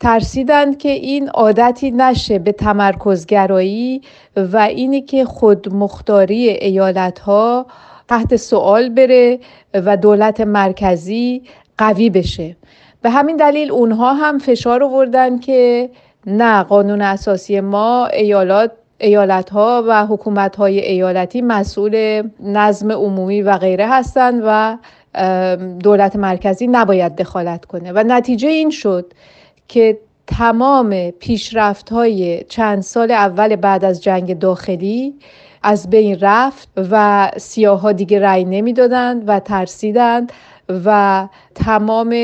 ترسیدند 0.00 0.78
که 0.78 0.88
این 0.88 1.28
عادتی 1.28 1.90
نشه 1.90 2.38
به 2.38 2.52
تمرکزگرایی 2.52 4.02
و 4.36 4.56
اینی 4.56 5.00
که 5.00 5.24
خودمختاری 5.24 6.48
ایالت 6.48 7.18
ها 7.18 7.66
تحت 8.08 8.36
سوال 8.36 8.88
بره 8.88 9.38
و 9.74 9.96
دولت 9.96 10.40
مرکزی 10.40 11.42
قوی 11.78 12.10
بشه. 12.10 12.56
به 13.02 13.10
همین 13.10 13.36
دلیل 13.36 13.70
اونها 13.70 14.14
هم 14.14 14.38
فشار 14.38 14.84
آوردن 14.84 15.38
که 15.38 15.90
نه 16.26 16.62
قانون 16.62 17.02
اساسی 17.02 17.60
ما 17.60 18.06
ایالات 18.06 18.70
ایالت 18.98 19.50
ها 19.50 19.84
و 19.88 20.06
حکومت 20.06 20.56
های 20.56 20.78
ایالتی 20.78 21.42
مسئول 21.42 22.22
نظم 22.40 22.92
عمومی 22.92 23.42
و 23.42 23.56
غیره 23.56 23.88
هستند 23.88 24.42
و 24.46 24.76
دولت 25.82 26.16
مرکزی 26.16 26.66
نباید 26.66 27.16
دخالت 27.16 27.64
کنه. 27.64 27.92
و 27.92 28.04
نتیجه 28.06 28.48
این 28.48 28.70
شد 28.70 29.12
که 29.70 29.98
تمام 30.26 31.10
پیشرفت 31.10 31.90
های 31.90 32.44
چند 32.48 32.82
سال 32.82 33.10
اول 33.10 33.56
بعد 33.56 33.84
از 33.84 34.02
جنگ 34.02 34.38
داخلی 34.38 35.14
از 35.62 35.90
بین 35.90 36.18
رفت 36.20 36.68
و 36.76 37.30
سیاه 37.36 37.92
دیگه 37.92 38.20
رأی 38.20 38.44
نمی‌دادند 38.44 39.22
و 39.26 39.40
ترسیدند 39.40 40.32
و 40.84 41.28
تمام 41.54 42.16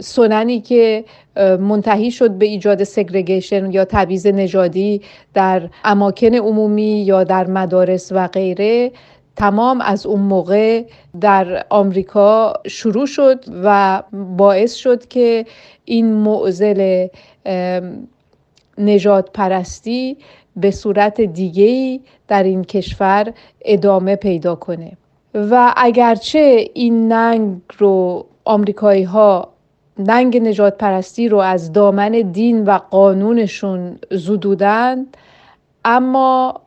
سننی 0.00 0.60
که 0.60 1.04
منتهی 1.36 2.10
شد 2.10 2.30
به 2.30 2.46
ایجاد 2.46 2.84
سگرگیشن 2.84 3.72
یا 3.72 3.84
تبعیض 3.84 4.26
نژادی 4.26 5.02
در 5.34 5.68
اماکن 5.84 6.34
عمومی 6.34 7.02
یا 7.02 7.24
در 7.24 7.46
مدارس 7.46 8.12
و 8.12 8.26
غیره 8.28 8.92
تمام 9.40 9.80
از 9.80 10.06
اون 10.06 10.20
موقع 10.20 10.84
در 11.20 11.66
آمریکا 11.70 12.52
شروع 12.66 13.06
شد 13.06 13.44
و 13.64 14.02
باعث 14.12 14.74
شد 14.74 15.08
که 15.08 15.46
این 15.84 16.12
معزل 16.12 17.06
نجات 18.78 19.30
پرستی 19.34 20.16
به 20.56 20.70
صورت 20.70 21.20
دیگهی 21.20 22.00
در 22.28 22.42
این 22.42 22.64
کشور 22.64 23.32
ادامه 23.64 24.16
پیدا 24.16 24.54
کنه. 24.54 24.92
و 25.34 25.74
اگرچه 25.76 26.68
این 26.74 27.12
ننگ 27.12 27.60
رو 27.78 28.26
آمریکایی 28.44 29.02
ها 29.02 29.48
ننگ 29.98 30.36
نجات 30.36 30.78
پرستی 30.78 31.28
رو 31.28 31.38
از 31.38 31.72
دامن 31.72 32.10
دین 32.10 32.64
و 32.64 32.78
قانونشون 32.78 33.98
زدودند 34.10 35.16
اما 35.84 36.60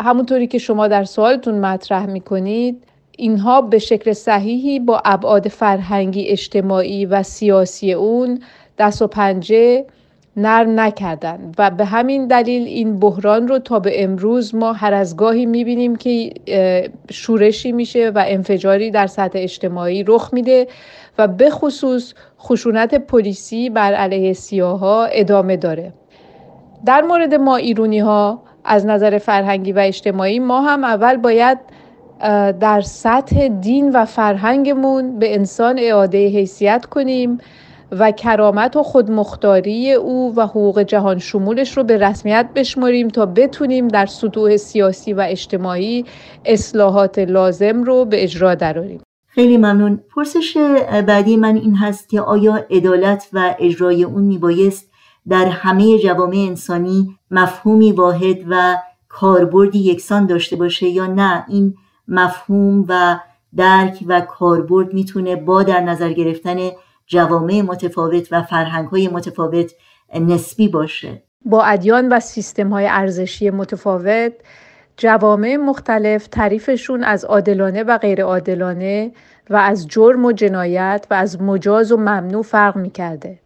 همونطوری 0.00 0.46
که 0.46 0.58
شما 0.58 0.88
در 0.88 1.04
سوالتون 1.04 1.54
مطرح 1.54 2.06
می‌کنید 2.06 2.84
اینها 3.18 3.60
به 3.60 3.78
شکل 3.78 4.12
صحیحی 4.12 4.80
با 4.80 5.02
ابعاد 5.04 5.48
فرهنگی 5.48 6.26
اجتماعی 6.28 7.06
و 7.06 7.22
سیاسی 7.22 7.92
اون 7.92 8.40
دست 8.78 9.02
و 9.02 9.06
پنجه 9.06 9.84
نرم 10.36 10.80
نکردن. 10.80 11.52
و 11.58 11.70
به 11.70 11.84
همین 11.84 12.26
دلیل 12.26 12.62
این 12.62 12.98
بحران 12.98 13.48
رو 13.48 13.58
تا 13.58 13.78
به 13.78 14.04
امروز 14.04 14.54
ما 14.54 14.72
هر 14.72 14.94
از 14.94 15.16
گاهی 15.16 15.46
می‌بینیم 15.46 15.96
که 15.96 16.34
شورشی 17.10 17.72
میشه 17.72 18.10
و 18.10 18.24
انفجاری 18.26 18.90
در 18.90 19.06
سطح 19.06 19.38
اجتماعی 19.38 20.04
رخ 20.06 20.30
میده 20.32 20.66
و 21.18 21.28
به 21.28 21.50
خصوص 21.50 22.14
خشونت 22.40 22.94
پلیسی 22.94 23.70
بر 23.70 23.94
علیه 23.94 24.32
سیاها 24.32 25.04
ادامه 25.04 25.56
داره. 25.56 25.92
در 26.86 27.02
مورد 27.02 27.34
ما 27.34 27.56
ایرونی 27.56 27.98
ها 27.98 28.42
از 28.64 28.86
نظر 28.86 29.18
فرهنگی 29.18 29.72
و 29.72 29.78
اجتماعی 29.78 30.38
ما 30.38 30.60
هم 30.60 30.84
اول 30.84 31.16
باید 31.16 31.58
در 32.60 32.80
سطح 32.80 33.48
دین 33.48 33.90
و 33.90 34.04
فرهنگمون 34.04 35.18
به 35.18 35.34
انسان 35.34 35.78
اعاده 35.78 36.28
حیثیت 36.28 36.86
کنیم 36.86 37.38
و 37.92 38.10
کرامت 38.10 38.76
و 38.76 38.82
خودمختاری 38.82 39.92
او 39.92 40.34
و 40.36 40.46
حقوق 40.46 40.82
جهان 40.82 41.18
شمولش 41.18 41.76
رو 41.76 41.84
به 41.84 41.96
رسمیت 41.96 42.48
بشماریم 42.54 43.08
تا 43.08 43.26
بتونیم 43.26 43.88
در 43.88 44.06
سطوح 44.06 44.56
سیاسی 44.56 45.12
و 45.12 45.20
اجتماعی 45.28 46.04
اصلاحات 46.44 47.18
لازم 47.18 47.82
رو 47.82 48.04
به 48.04 48.22
اجرا 48.22 48.54
دراریم. 48.54 49.00
خیلی 49.26 49.56
ممنون. 49.56 50.00
پرسش 50.16 50.56
بعدی 51.06 51.36
من 51.36 51.56
این 51.56 51.76
هست 51.76 52.08
که 52.08 52.20
آیا 52.20 52.66
عدالت 52.70 53.28
و 53.32 53.54
اجرای 53.58 54.04
اون 54.04 54.22
میبایست 54.22 54.87
در 55.28 55.46
همه 55.46 55.98
جوامع 55.98 56.46
انسانی 56.48 57.18
مفهومی 57.30 57.92
واحد 57.92 58.44
و 58.48 58.76
کاربردی 59.08 59.78
یکسان 59.78 60.26
داشته 60.26 60.56
باشه 60.56 60.86
یا 60.86 61.06
نه 61.06 61.44
این 61.48 61.74
مفهوم 62.08 62.84
و 62.88 63.18
درک 63.56 64.04
و 64.06 64.20
کاربرد 64.20 64.94
می‌تونه 64.94 65.36
با 65.36 65.62
در 65.62 65.80
نظر 65.80 66.12
گرفتن 66.12 66.56
جوامع 67.06 67.60
متفاوت 67.60 68.28
و 68.32 68.42
فرهنگ 68.42 68.88
های 68.88 69.08
متفاوت 69.08 69.72
نسبی 70.14 70.68
باشه 70.68 71.22
با 71.44 71.62
ادیان 71.62 72.08
و 72.08 72.20
سیستم 72.20 72.68
های 72.68 72.86
ارزشی 72.86 73.50
متفاوت 73.50 74.32
جوامع 74.96 75.56
مختلف 75.56 76.26
تعریفشون 76.26 77.04
از 77.04 77.24
عادلانه 77.24 77.82
و 77.82 77.98
غیر 77.98 78.22
عادلانه 78.22 79.12
و 79.50 79.56
از 79.56 79.88
جرم 79.88 80.24
و 80.24 80.32
جنایت 80.32 81.06
و 81.10 81.14
از 81.14 81.42
مجاز 81.42 81.92
و 81.92 81.96
ممنوع 81.96 82.42
فرق 82.42 82.76
می‌کرده. 82.76 83.38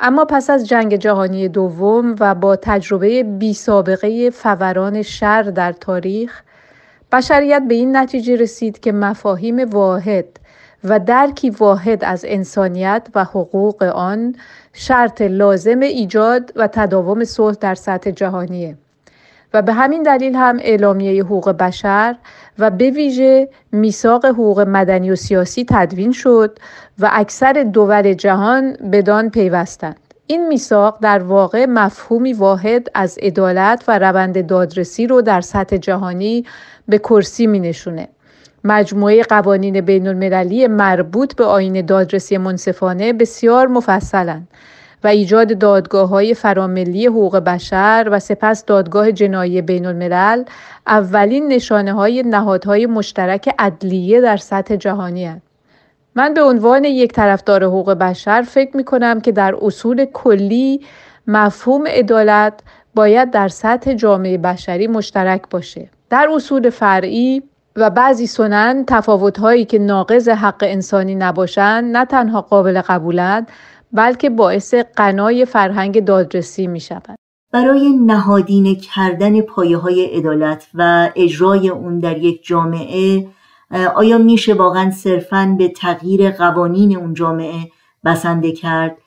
اما 0.00 0.24
پس 0.24 0.50
از 0.50 0.68
جنگ 0.68 0.96
جهانی 0.96 1.48
دوم 1.48 2.14
و 2.20 2.34
با 2.34 2.56
تجربه 2.56 3.22
بی 3.22 3.54
سابقه 3.54 4.30
فوران 4.30 5.02
شر 5.02 5.42
در 5.42 5.72
تاریخ 5.72 6.42
بشریت 7.12 7.62
به 7.68 7.74
این 7.74 7.96
نتیجه 7.96 8.36
رسید 8.36 8.80
که 8.80 8.92
مفاهیم 8.92 9.70
واحد 9.70 10.24
و 10.84 10.98
درکی 10.98 11.50
واحد 11.50 12.04
از 12.04 12.24
انسانیت 12.28 13.08
و 13.14 13.24
حقوق 13.24 13.82
آن 13.82 14.34
شرط 14.72 15.22
لازم 15.22 15.80
ایجاد 15.80 16.52
و 16.56 16.66
تداوم 16.66 17.24
صلح 17.24 17.56
در 17.60 17.74
سطح 17.74 18.10
جهانیه. 18.10 18.76
و 19.54 19.62
به 19.62 19.72
همین 19.72 20.02
دلیل 20.02 20.34
هم 20.34 20.58
اعلامیه 20.60 21.24
حقوق 21.24 21.50
بشر 21.50 22.16
و 22.58 22.70
به 22.70 22.90
ویژه 22.90 23.48
میثاق 23.72 24.26
حقوق 24.26 24.60
مدنی 24.60 25.10
و 25.10 25.16
سیاسی 25.16 25.66
تدوین 25.68 26.12
شد 26.12 26.58
و 26.98 27.10
اکثر 27.12 27.52
دول 27.52 28.14
جهان 28.14 28.76
بدان 28.92 29.30
پیوستند. 29.30 29.96
این 30.26 30.48
میثاق 30.48 30.98
در 31.02 31.18
واقع 31.18 31.66
مفهومی 31.66 32.32
واحد 32.32 32.88
از 32.94 33.18
عدالت 33.22 33.84
و 33.88 33.98
روند 33.98 34.46
دادرسی 34.46 35.06
رو 35.06 35.22
در 35.22 35.40
سطح 35.40 35.76
جهانی 35.76 36.44
به 36.88 36.98
کرسی 36.98 37.46
می 37.46 37.60
نشونه. 37.60 38.08
مجموعه 38.64 39.22
قوانین 39.22 39.80
بین 39.80 40.06
المللی 40.06 40.66
مربوط 40.66 41.34
به 41.34 41.44
آین 41.44 41.86
دادرسی 41.86 42.36
منصفانه 42.36 43.12
بسیار 43.12 43.66
مفصلند 43.66 44.48
و 45.04 45.06
ایجاد 45.08 45.58
دادگاه 45.58 46.08
های 46.08 46.34
فراملی 46.34 47.06
حقوق 47.06 47.36
بشر 47.36 48.08
و 48.10 48.18
سپس 48.18 48.64
دادگاه 48.64 49.12
جنایی 49.12 49.62
بین 49.62 49.86
الملل 49.86 50.44
اولین 50.86 51.48
نشانه 51.48 51.92
های 51.92 52.22
نهادهای 52.22 52.86
مشترک 52.86 53.54
عدلیه 53.58 54.20
در 54.20 54.36
سطح 54.36 54.76
جهانی 54.76 55.26
هست. 55.26 55.42
من 56.14 56.34
به 56.34 56.42
عنوان 56.42 56.84
یک 56.84 57.12
طرفدار 57.12 57.64
حقوق 57.64 57.90
بشر 57.92 58.42
فکر 58.42 58.76
می 58.76 58.84
کنم 58.84 59.20
که 59.20 59.32
در 59.32 59.54
اصول 59.62 60.04
کلی 60.04 60.80
مفهوم 61.26 61.86
عدالت 61.86 62.60
باید 62.94 63.30
در 63.30 63.48
سطح 63.48 63.94
جامعه 63.94 64.38
بشری 64.38 64.86
مشترک 64.86 65.42
باشه. 65.50 65.88
در 66.10 66.28
اصول 66.34 66.70
فرعی 66.70 67.42
و 67.76 67.90
بعضی 67.90 68.26
سنن 68.26 68.84
تفاوتهایی 68.86 69.64
که 69.64 69.78
ناقض 69.78 70.28
حق 70.28 70.62
انسانی 70.62 71.14
نباشند 71.14 71.96
نه 71.96 72.04
تنها 72.04 72.40
قابل 72.40 72.80
قبولند 72.80 73.50
بلکه 73.92 74.30
باعث 74.30 74.74
قنای 74.74 75.44
فرهنگ 75.44 76.04
دادرسی 76.04 76.66
می 76.66 76.80
شود. 76.80 77.18
برای 77.52 77.88
نهادینه 77.88 78.74
کردن 78.74 79.40
پایه 79.40 79.76
های 79.76 80.04
عدالت 80.04 80.66
و 80.74 81.10
اجرای 81.16 81.68
اون 81.68 81.98
در 81.98 82.18
یک 82.18 82.46
جامعه 82.46 83.28
آیا 83.94 84.18
میشه 84.18 84.54
واقعا 84.54 84.90
صرفا 84.90 85.54
به 85.58 85.68
تغییر 85.68 86.30
قوانین 86.30 86.96
اون 86.96 87.14
جامعه 87.14 87.70
بسنده 88.04 88.52
کرد 88.52 88.98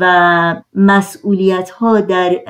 و 0.00 0.62
مسئولیت 0.74 1.70
ها 1.70 2.00
در 2.00 2.40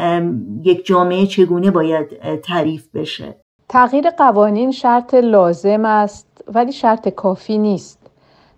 یک 0.64 0.87
جامعه 0.87 1.26
چگونه 1.26 1.70
باید 1.70 2.41
تعریف 2.41 2.89
بشه 2.95 3.37
تغییر 3.68 4.11
قوانین 4.11 4.70
شرط 4.70 5.14
لازم 5.14 5.85
است 5.85 6.45
ولی 6.55 6.72
شرط 6.72 7.09
کافی 7.09 7.59
نیست 7.59 8.02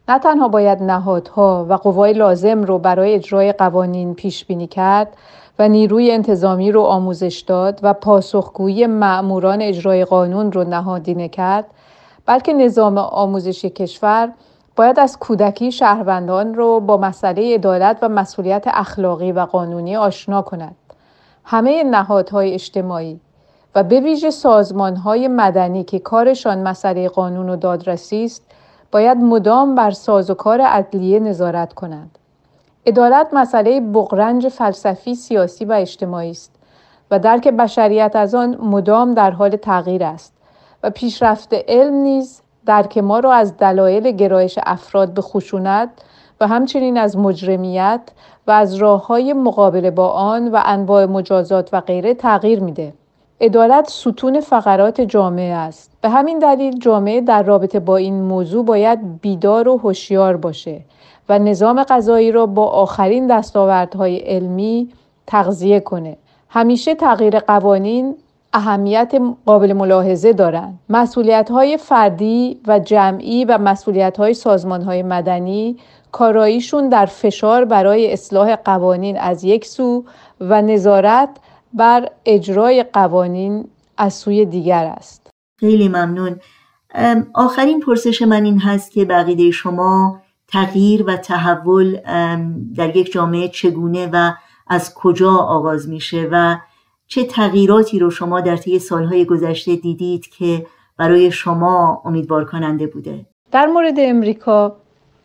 نه 0.09 0.19
تنها 0.19 0.49
باید 0.49 0.83
نهادها 0.83 1.67
و 1.69 1.75
قوای 1.75 2.13
لازم 2.13 2.63
رو 2.63 2.79
برای 2.79 3.15
اجرای 3.15 3.53
قوانین 3.53 4.15
پیش 4.15 4.45
بینی 4.45 4.67
کرد 4.67 5.17
و 5.59 5.69
نیروی 5.69 6.11
انتظامی 6.11 6.73
رو 6.73 6.81
آموزش 6.81 7.45
داد 7.47 7.81
و 7.83 7.95
پاسخگویی 7.95 8.87
مأموران 8.87 9.63
اجرای 9.63 10.05
قانون 10.05 10.53
رو 10.53 10.65
نهادینه 10.65 11.29
کرد 11.29 11.67
بلکه 12.27 12.53
نظام 12.53 12.99
آموزشی 12.99 13.71
کشور 13.71 14.33
باید 14.77 15.01
از 15.01 15.19
کودکی 15.19 15.73
شهروندان 15.73 16.55
رو 16.55 16.81
با 16.81 16.97
مسئله 16.97 17.55
عدالت 17.55 17.99
و 18.03 18.09
مسئولیت 18.09 18.65
اخلاقی 18.67 19.33
و 19.33 19.41
قانونی 19.41 19.97
آشنا 19.97 20.43
کند. 20.43 20.77
همه 21.45 21.85
نهادهای 21.85 22.55
اجتماعی 22.55 23.21
و 23.75 23.83
به 23.83 24.01
ویژه 24.01 24.31
سازمانهای 24.31 25.29
مدنی 25.29 25.85
که 25.85 25.99
کارشان 25.99 26.63
مسئله 26.63 27.09
قانون 27.09 27.49
و 27.49 27.57
دادرسی 27.57 28.25
است 28.25 28.43
باید 28.95 29.19
مدام 29.19 29.75
بر 29.75 29.91
سازوکار 29.91 30.61
عدلیه 30.61 31.21
نظارت 31.21 31.73
کنند. 31.73 32.19
عدالت 32.87 33.29
مسئله 33.33 33.81
بغرنج 33.81 34.49
فلسفی، 34.49 35.15
سیاسی 35.15 35.65
و 35.65 35.73
اجتماعی 35.73 36.31
است 36.31 36.55
و 37.11 37.19
درک 37.19 37.49
بشریت 37.49 38.17
از 38.17 38.35
آن 38.35 38.57
مدام 38.61 39.15
در 39.15 39.31
حال 39.31 39.57
تغییر 39.57 40.05
است 40.05 40.33
و 40.83 40.91
پیشرفت 40.91 41.55
علم 41.69 41.95
نیز 41.95 42.41
درک 42.67 42.99
ما 42.99 43.19
را 43.19 43.33
از 43.33 43.57
دلایل 43.57 44.11
گرایش 44.11 44.59
افراد 44.63 45.15
به 45.15 45.23
خشونت 45.23 45.89
و 46.41 46.47
همچنین 46.47 46.99
از 46.99 47.17
مجرمیت 47.19 48.01
و 48.47 48.51
از 48.51 48.75
راه 48.75 49.07
های 49.07 49.33
مقابله 49.33 49.91
با 49.91 50.09
آن 50.09 50.49
و 50.49 50.61
انواع 50.65 51.05
مجازات 51.07 51.69
و 51.73 51.81
غیره 51.81 52.15
تغییر 52.15 52.61
میده. 52.61 52.93
عدالت 53.41 53.89
ستون 53.89 54.41
فقرات 54.41 55.01
جامعه 55.01 55.55
است. 55.55 55.91
به 56.01 56.09
همین 56.09 56.39
دلیل 56.39 56.79
جامعه 56.79 57.21
در 57.21 57.43
رابطه 57.43 57.81
با 57.81 57.97
این 57.97 58.23
موضوع 58.23 58.65
باید 58.65 59.21
بیدار 59.21 59.69
و 59.69 59.77
هوشیار 59.77 60.37
باشه 60.37 60.81
و 61.29 61.39
نظام 61.39 61.83
قضایی 61.83 62.33
را 62.33 62.47
با 62.47 62.67
آخرین 62.67 63.27
دستاوردهای 63.27 64.17
علمی 64.17 64.89
تغذیه 65.27 65.81
کنه. 65.81 66.17
همیشه 66.49 66.95
تغییر 66.95 67.39
قوانین 67.39 68.15
اهمیت 68.53 69.13
قابل 69.47 69.73
ملاحظه 69.73 70.33
دارند. 70.33 70.79
مسئولیت 70.89 71.51
های 71.51 71.77
فردی 71.77 72.61
و 72.67 72.79
جمعی 72.79 73.45
و 73.45 73.59
مسئولیت 73.59 74.17
های 74.17 74.35
سازمان 74.35 74.83
های 74.83 75.03
مدنی 75.03 75.77
کاراییشون 76.13 76.89
در 76.89 77.07
فشار 77.07 77.65
برای 77.65 78.13
اصلاح 78.13 78.57
قوانین 78.57 79.19
از 79.19 79.45
یک 79.45 79.67
سو 79.67 80.05
و 80.41 80.63
نظارت 80.63 81.29
بر 81.75 82.09
اجرای 82.25 82.85
قوانین 82.93 83.69
از 83.97 84.15
سوی 84.15 84.45
دیگر 84.45 84.85
است. 84.85 85.31
خیلی 85.61 85.89
ممنون. 85.89 86.41
آخرین 87.35 87.81
پرسش 87.81 88.23
من 88.23 88.45
این 88.45 88.61
هست 88.61 88.93
که 88.93 89.05
بقیده 89.05 89.51
شما 89.51 90.21
تغییر 90.49 91.05
و 91.07 91.17
تحول 91.17 91.97
در 92.77 92.97
یک 92.97 93.13
جامعه 93.13 93.49
چگونه 93.49 94.11
و 94.13 94.33
از 94.67 94.95
کجا 94.95 95.33
آغاز 95.33 95.89
میشه 95.89 96.29
و 96.33 96.57
چه 97.07 97.25
تغییراتی 97.25 97.99
رو 97.99 98.11
شما 98.11 98.41
در 98.41 98.57
طی 98.57 98.79
سالهای 98.79 99.25
گذشته 99.25 99.77
دیدید 99.77 100.27
که 100.27 100.67
برای 100.99 101.31
شما 101.31 102.03
امیدوار 102.05 102.45
کننده 102.45 102.87
بوده 102.87 103.27
در 103.53 103.67
مورد 103.67 103.95
امریکا 103.99 104.77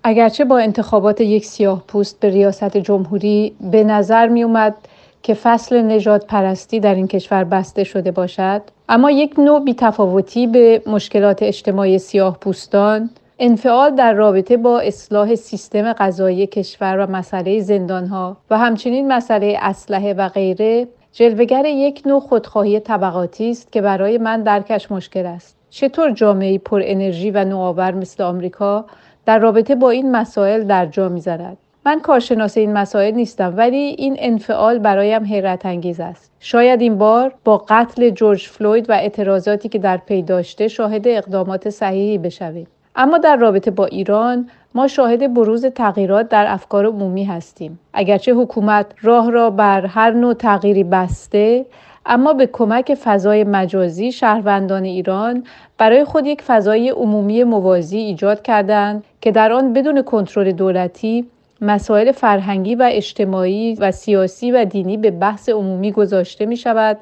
اگرچه 0.04 0.45
با 0.45 0.58
انتخابات 0.58 1.22
یک 1.22 1.45
سیاه 1.45 1.84
پوست 1.88 2.20
به 2.20 2.30
ریاست 2.30 2.78
جمهوری 2.78 3.56
به 3.72 3.84
نظر 3.84 4.28
می 4.28 4.43
اومد 4.43 4.76
که 5.24 5.34
فصل 5.34 5.82
نجات 5.82 6.26
پرستی 6.26 6.80
در 6.80 6.96
این 6.96 7.08
کشور 7.08 7.44
بسته 7.44 7.84
شده 7.84 8.12
باشد. 8.12 8.62
اما 8.90 9.12
یک 9.12 9.40
نوع 9.40 9.64
بیتفاوتی 9.64 10.48
به 10.48 10.82
مشکلات 10.86 11.44
اجتماعی 11.44 12.00
سیاه 12.00 12.38
پوستان 12.40 13.10
انفعال 13.40 13.96
در 13.96 14.14
رابطه 14.14 14.58
با 14.58 14.80
اصلاح 14.80 15.36
سیستم 15.36 15.94
غذایی 15.94 16.48
کشور 16.48 16.98
و 16.98 17.12
مسئله 17.12 17.60
زندانها 17.60 18.38
و 18.50 18.58
همچنین 18.58 19.14
مسئله 19.14 19.58
اسلحه 19.62 20.14
و 20.14 20.30
غیره 20.30 20.88
جلوگر 21.12 21.66
یک 21.66 22.02
نوع 22.06 22.20
خودخواهی 22.20 22.80
طبقاتی 22.80 23.52
است 23.52 23.72
که 23.72 23.82
برای 23.82 24.18
من 24.18 24.44
درکش 24.44 24.92
مشکل 24.92 25.26
است. 25.26 25.58
چطور 25.70 26.12
جامعه 26.12 26.58
پر 26.58 26.82
انرژی 26.84 27.32
و 27.32 27.46
نوآور 27.46 27.92
مثل 27.92 28.24
آمریکا 28.24 28.86
در 29.26 29.40
رابطه 29.40 29.76
با 29.76 29.90
این 29.90 30.12
مسائل 30.12 30.64
در 30.64 30.86
جا 30.86 31.10
می‌زند؟ 31.10 31.58
من 31.90 32.00
کارشناس 32.00 32.58
این 32.58 32.74
مسائل 32.74 33.14
نیستم 33.14 33.54
ولی 33.58 33.78
این 33.78 34.16
انفعال 34.20 34.80
برایم 34.80 35.24
حیرت 35.24 35.66
انگیز 35.66 36.00
است. 36.00 36.32
شاید 36.40 36.82
این 36.82 36.98
بار 36.98 37.34
با 37.44 37.58
قتل 37.70 38.10
جورج 38.10 38.48
فلوید 38.48 38.90
و 38.90 38.94
اعتراضاتی 38.94 39.70
که 39.70 39.80
در 39.80 39.98
پی 39.98 40.22
داشته 40.22 40.68
شاهد 40.68 41.08
اقدامات 41.08 41.70
صحیحی 41.70 42.18
بشویم. 42.18 42.68
اما 42.96 43.18
در 43.18 43.36
رابطه 43.36 43.72
با 43.72 43.86
ایران 43.86 44.50
ما 44.76 44.88
شاهد 44.88 45.34
بروز 45.34 45.66
تغییرات 45.66 46.30
در 46.30 46.46
افکار 46.50 46.86
عمومی 46.86 47.24
هستیم. 47.24 47.80
اگرچه 47.94 48.34
حکومت 48.34 48.86
راه 49.02 49.32
را 49.32 49.50
بر 49.50 49.86
هر 49.86 50.12
نوع 50.12 50.34
تغییری 50.34 50.84
بسته 50.84 51.66
اما 52.06 52.34
به 52.34 52.50
کمک 52.54 52.94
فضای 53.04 53.44
مجازی 53.44 54.12
شهروندان 54.12 54.84
ایران 54.84 55.44
برای 55.78 56.06
خود 56.06 56.26
یک 56.26 56.42
فضای 56.42 56.90
عمومی 56.90 57.44
موازی 57.44 57.98
ایجاد 57.98 58.42
کردند 58.42 59.04
که 59.22 59.32
در 59.32 59.52
آن 59.52 59.74
بدون 59.74 60.02
کنترل 60.02 60.52
دولتی 60.52 61.26
مسائل 61.62 62.12
فرهنگی 62.12 62.76
و 62.76 62.89
اجتماعی 62.91 63.76
و 63.76 63.91
سیاسی 63.91 64.51
و 64.51 64.66
دینی 64.66 64.97
به 64.97 65.12
بحث 65.12 65.49
عمومی 65.49 65.91
گذاشته 65.91 66.45
می 66.45 66.57
شود 66.57 66.97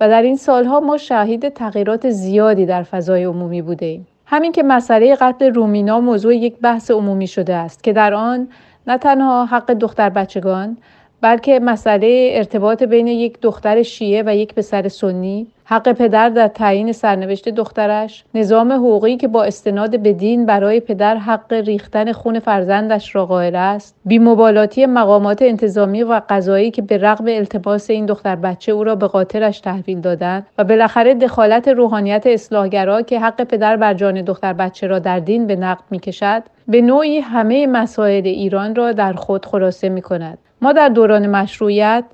و 0.00 0.08
در 0.08 0.22
این 0.22 0.36
سالها 0.36 0.80
ما 0.80 0.96
شاهد 0.96 1.48
تغییرات 1.48 2.10
زیادی 2.10 2.66
در 2.66 2.82
فضای 2.82 3.24
عمومی 3.24 3.62
بوده 3.62 3.86
ایم. 3.86 4.06
همین 4.26 4.52
که 4.52 4.62
مسئله 4.62 5.16
قتل 5.16 5.54
رومینا 5.54 6.00
موضوع 6.00 6.36
یک 6.36 6.58
بحث 6.58 6.90
عمومی 6.90 7.26
شده 7.26 7.54
است 7.54 7.84
که 7.84 7.92
در 7.92 8.14
آن 8.14 8.48
نه 8.86 8.98
تنها 8.98 9.44
حق 9.44 9.70
دختر 9.72 10.08
بچگان 10.08 10.76
بلکه 11.20 11.60
مسئله 11.60 12.30
ارتباط 12.32 12.82
بین 12.82 13.06
یک 13.06 13.40
دختر 13.40 13.82
شیعه 13.82 14.22
و 14.26 14.36
یک 14.36 14.54
پسر 14.54 14.88
سنی 14.88 15.46
حق 15.64 15.92
پدر 15.92 16.28
در 16.28 16.48
تعیین 16.48 16.92
سرنوشت 16.92 17.48
دخترش 17.48 18.24
نظام 18.34 18.72
حقوقی 18.72 19.16
که 19.16 19.28
با 19.28 19.44
استناد 19.44 20.00
به 20.00 20.12
دین 20.12 20.46
برای 20.46 20.80
پدر 20.80 21.16
حق 21.16 21.52
ریختن 21.52 22.12
خون 22.12 22.38
فرزندش 22.38 23.14
را 23.14 23.26
قائل 23.26 23.56
است 23.56 23.94
بیمبالاتی 24.04 24.86
مقامات 24.86 25.42
انتظامی 25.42 26.02
و 26.02 26.20
قضایی 26.28 26.70
که 26.70 26.82
به 26.82 26.98
رغم 26.98 27.24
التباس 27.28 27.90
این 27.90 28.06
دختر 28.06 28.36
بچه 28.36 28.72
او 28.72 28.84
را 28.84 28.94
به 28.94 29.06
قاطرش 29.06 29.60
تحویل 29.60 30.00
دادند 30.00 30.46
و 30.58 30.64
بالاخره 30.64 31.14
دخالت 31.14 31.68
روحانیت 31.68 32.26
اصلاحگرا 32.26 33.02
که 33.02 33.20
حق 33.20 33.44
پدر 33.44 33.76
بر 33.76 33.94
جان 33.94 34.22
دختر 34.22 34.52
بچه 34.52 34.86
را 34.86 34.98
در 34.98 35.18
دین 35.18 35.46
به 35.46 35.56
نقد 35.56 35.84
می 35.90 35.98
کشد 35.98 36.42
به 36.68 36.80
نوعی 36.80 37.20
همه 37.20 37.66
مسائل 37.66 38.26
ایران 38.26 38.74
را 38.74 38.92
در 38.92 39.12
خود 39.12 39.46
خلاصه 39.46 39.88
می 39.88 40.02
کند 40.02 40.38
ما 40.62 40.72
در 40.72 40.88
دوران 40.88 41.26
مشروعیت 41.26 42.04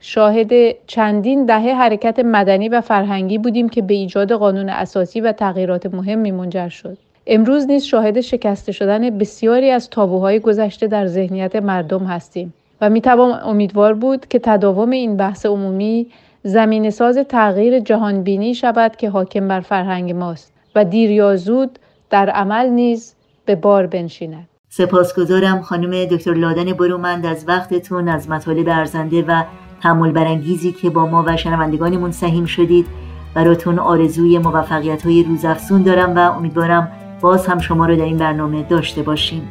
شاهد 0.00 0.52
چندین 0.86 1.46
دهه 1.46 1.74
حرکت 1.74 2.18
مدنی 2.18 2.68
و 2.68 2.80
فرهنگی 2.80 3.38
بودیم 3.38 3.68
که 3.68 3.82
به 3.82 3.94
ایجاد 3.94 4.32
قانون 4.32 4.68
اساسی 4.68 5.20
و 5.20 5.32
تغییرات 5.32 5.86
مهمی 5.86 6.30
منجر 6.30 6.68
شد. 6.68 6.98
امروز 7.26 7.66
نیز 7.66 7.84
شاهد 7.84 8.20
شکسته 8.20 8.72
شدن 8.72 9.18
بسیاری 9.18 9.70
از 9.70 9.90
تابوهای 9.90 10.40
گذشته 10.40 10.86
در 10.86 11.06
ذهنیت 11.06 11.56
مردم 11.56 12.04
هستیم 12.04 12.54
و 12.80 12.90
می‌توان 12.90 13.40
امیدوار 13.44 13.94
بود 13.94 14.26
که 14.26 14.38
تداوم 14.38 14.90
این 14.90 15.16
بحث 15.16 15.46
عمومی 15.46 16.06
زمین 16.42 16.90
ساز 16.90 17.18
تغییر 17.18 17.78
جهانبینی 17.78 18.54
شود 18.54 18.96
که 18.96 19.10
حاکم 19.10 19.48
بر 19.48 19.60
فرهنگ 19.60 20.12
ماست 20.12 20.52
و 20.74 20.84
دیر 20.84 21.10
یا 21.10 21.36
زود 21.36 21.78
در 22.10 22.30
عمل 22.30 22.68
نیز 22.68 23.14
به 23.44 23.54
بار 23.54 23.86
بنشیند. 23.86 24.48
سپاسگزارم 24.68 25.62
خانم 25.62 26.04
دکتر 26.04 26.34
لادن 26.34 26.72
برومند 26.72 27.26
از 27.26 27.44
وقتتون 27.48 28.08
از 28.08 28.30
مطالب 28.30 28.68
ارزنده 28.68 29.22
و 29.22 29.44
تحمل 29.82 30.12
برانگیزی 30.12 30.72
که 30.72 30.90
با 30.90 31.06
ما 31.06 31.24
و 31.26 31.36
شنوندگانمون 31.36 32.10
سهیم 32.10 32.46
شدید. 32.46 32.86
براتون 33.34 33.78
آرزوی 33.78 34.38
موفقیت 34.38 35.06
های 35.06 35.22
روزافزون 35.22 35.82
دارم 35.82 36.16
و 36.16 36.18
امیدوارم 36.18 36.88
باز 37.20 37.46
هم 37.46 37.58
شما 37.58 37.86
رو 37.86 37.96
در 37.96 38.04
این 38.04 38.16
برنامه 38.16 38.62
داشته 38.62 39.02
باشیم. 39.02 39.48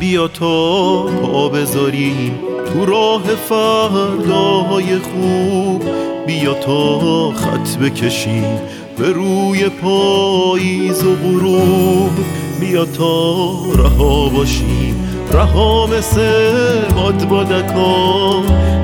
بیا 0.00 0.28
تا 0.28 1.02
پا 1.02 1.48
بذاریم 1.48 2.38
تو 2.72 2.86
راه 2.86 3.22
فرداهای 3.22 4.98
خوب. 4.98 5.82
بیا 6.26 6.54
تا 6.54 7.30
خط 7.30 7.76
بکشیم 7.76 8.60
به 8.98 9.12
روی 9.12 9.68
پاییز 9.68 11.04
و 11.04 11.14
غروب. 11.14 12.10
بیا 12.60 12.84
تا 12.84 13.52
رها 13.74 14.28
باشیم 14.28 15.07
رها 15.32 15.86
مثل 15.86 16.84
باد 16.96 17.28
بادکا 17.28 18.42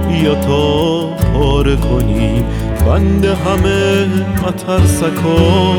بیا 0.09 0.35
تا 0.35 1.07
پاره 1.07 1.77
کنیم 1.77 2.45
بند 2.87 3.25
همه 3.25 4.07
مترسکا 4.43 5.77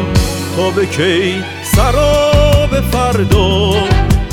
تا 0.55 0.69
به 0.75 0.85
کی؟ 0.85 1.43
سراب 1.63 2.81
فردا. 2.91 3.71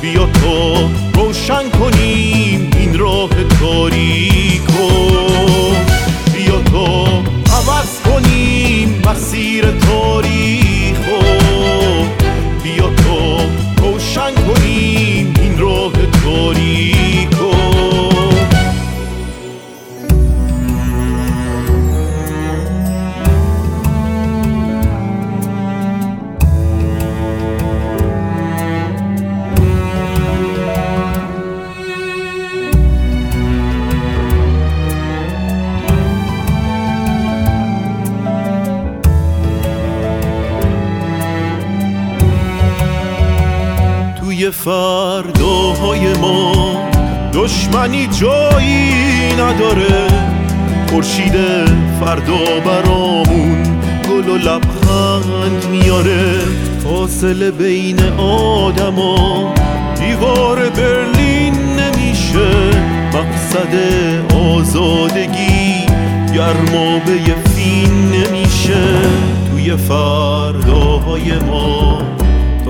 بیا 0.00 0.26
تو 0.26 0.88
روشن 1.14 1.70
کنیم 1.70 2.70
این 2.78 2.98
راه 2.98 3.30
تاریکو 3.60 4.88
بیا 6.34 6.62
تو 6.62 7.06
عوض 7.52 8.00
کنیم 8.04 9.02
مسیر 9.06 9.64
تاریخو 9.70 10.29
دشمنی 47.80 48.06
جایی 48.06 49.32
نداره. 49.32 50.06
خورشید 50.90 51.32
فردا 52.00 52.60
برامون 52.66 53.62
گل 54.08 54.28
و 54.28 54.36
لبخند 54.36 55.66
میاره. 55.70 56.38
فاصله 56.84 57.50
بین 57.50 58.00
آدما 58.18 59.54
دیوار 60.00 60.68
برلین 60.68 61.54
نمیشه. 61.54 62.50
مقصد 63.14 63.74
آزادگی 64.34 65.86
گرمابه 66.34 67.18
فین 67.54 68.12
نمیشه. 68.12 68.84
توی 69.50 69.76
فرداهای 69.76 71.32
ما 71.38 71.98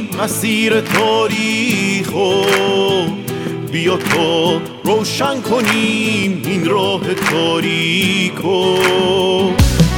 کنیم 0.00 0.22
مسیر 0.22 0.80
تاریخو 0.80 2.42
بیا 3.72 3.96
تا 3.96 4.60
روشن 4.84 5.40
کنیم 5.40 6.42
این 6.46 6.66
راه 6.66 7.14
تاریکو 7.14 8.74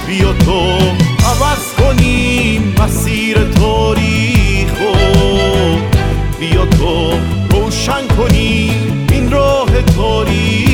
بیا 0.06 0.32
تا 0.32 0.78
عوض 1.26 1.74
کنیم 1.74 2.74
مسیر 2.80 3.36
تاریخو 3.44 4.92
بیا 6.40 6.66
تا 6.66 7.10
روشن 7.50 8.06
کنیم 8.16 9.06
این 9.12 9.30
راه 9.30 9.82
تاریکو 9.82 10.72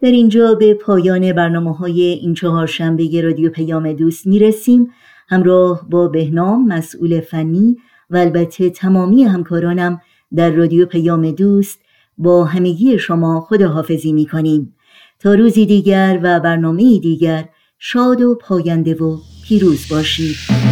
در 0.00 0.10
اینجا 0.10 0.54
به 0.54 0.74
پایان 0.74 1.32
برنامه 1.32 1.76
های 1.76 2.00
این 2.02 2.34
چهارشنبه 2.34 3.20
رادیو 3.22 3.50
پیام 3.50 3.92
دوست 3.92 4.26
می‌رسیم. 4.26 4.90
همراه 5.28 5.88
با 5.90 6.08
بهنام 6.08 6.66
مسئول 6.66 7.20
فنی 7.20 7.76
و 8.10 8.16
البته 8.16 8.70
تمامی 8.70 9.24
همکارانم 9.24 10.00
در 10.34 10.50
رادیو 10.50 10.86
پیام 10.86 11.30
دوست 11.30 11.80
با 12.18 12.44
همگی 12.44 12.98
شما 12.98 13.40
خداحافظی 13.40 14.12
می 14.12 14.26
کنیم 14.26 14.74
تا 15.20 15.34
روزی 15.34 15.66
دیگر 15.66 16.20
و 16.22 16.40
برنامه 16.40 16.98
دیگر 16.98 17.48
شاد 17.78 18.20
و 18.20 18.34
پاینده 18.34 18.94
و 18.94 19.18
پیروز 19.44 19.88
باشید. 19.90 20.67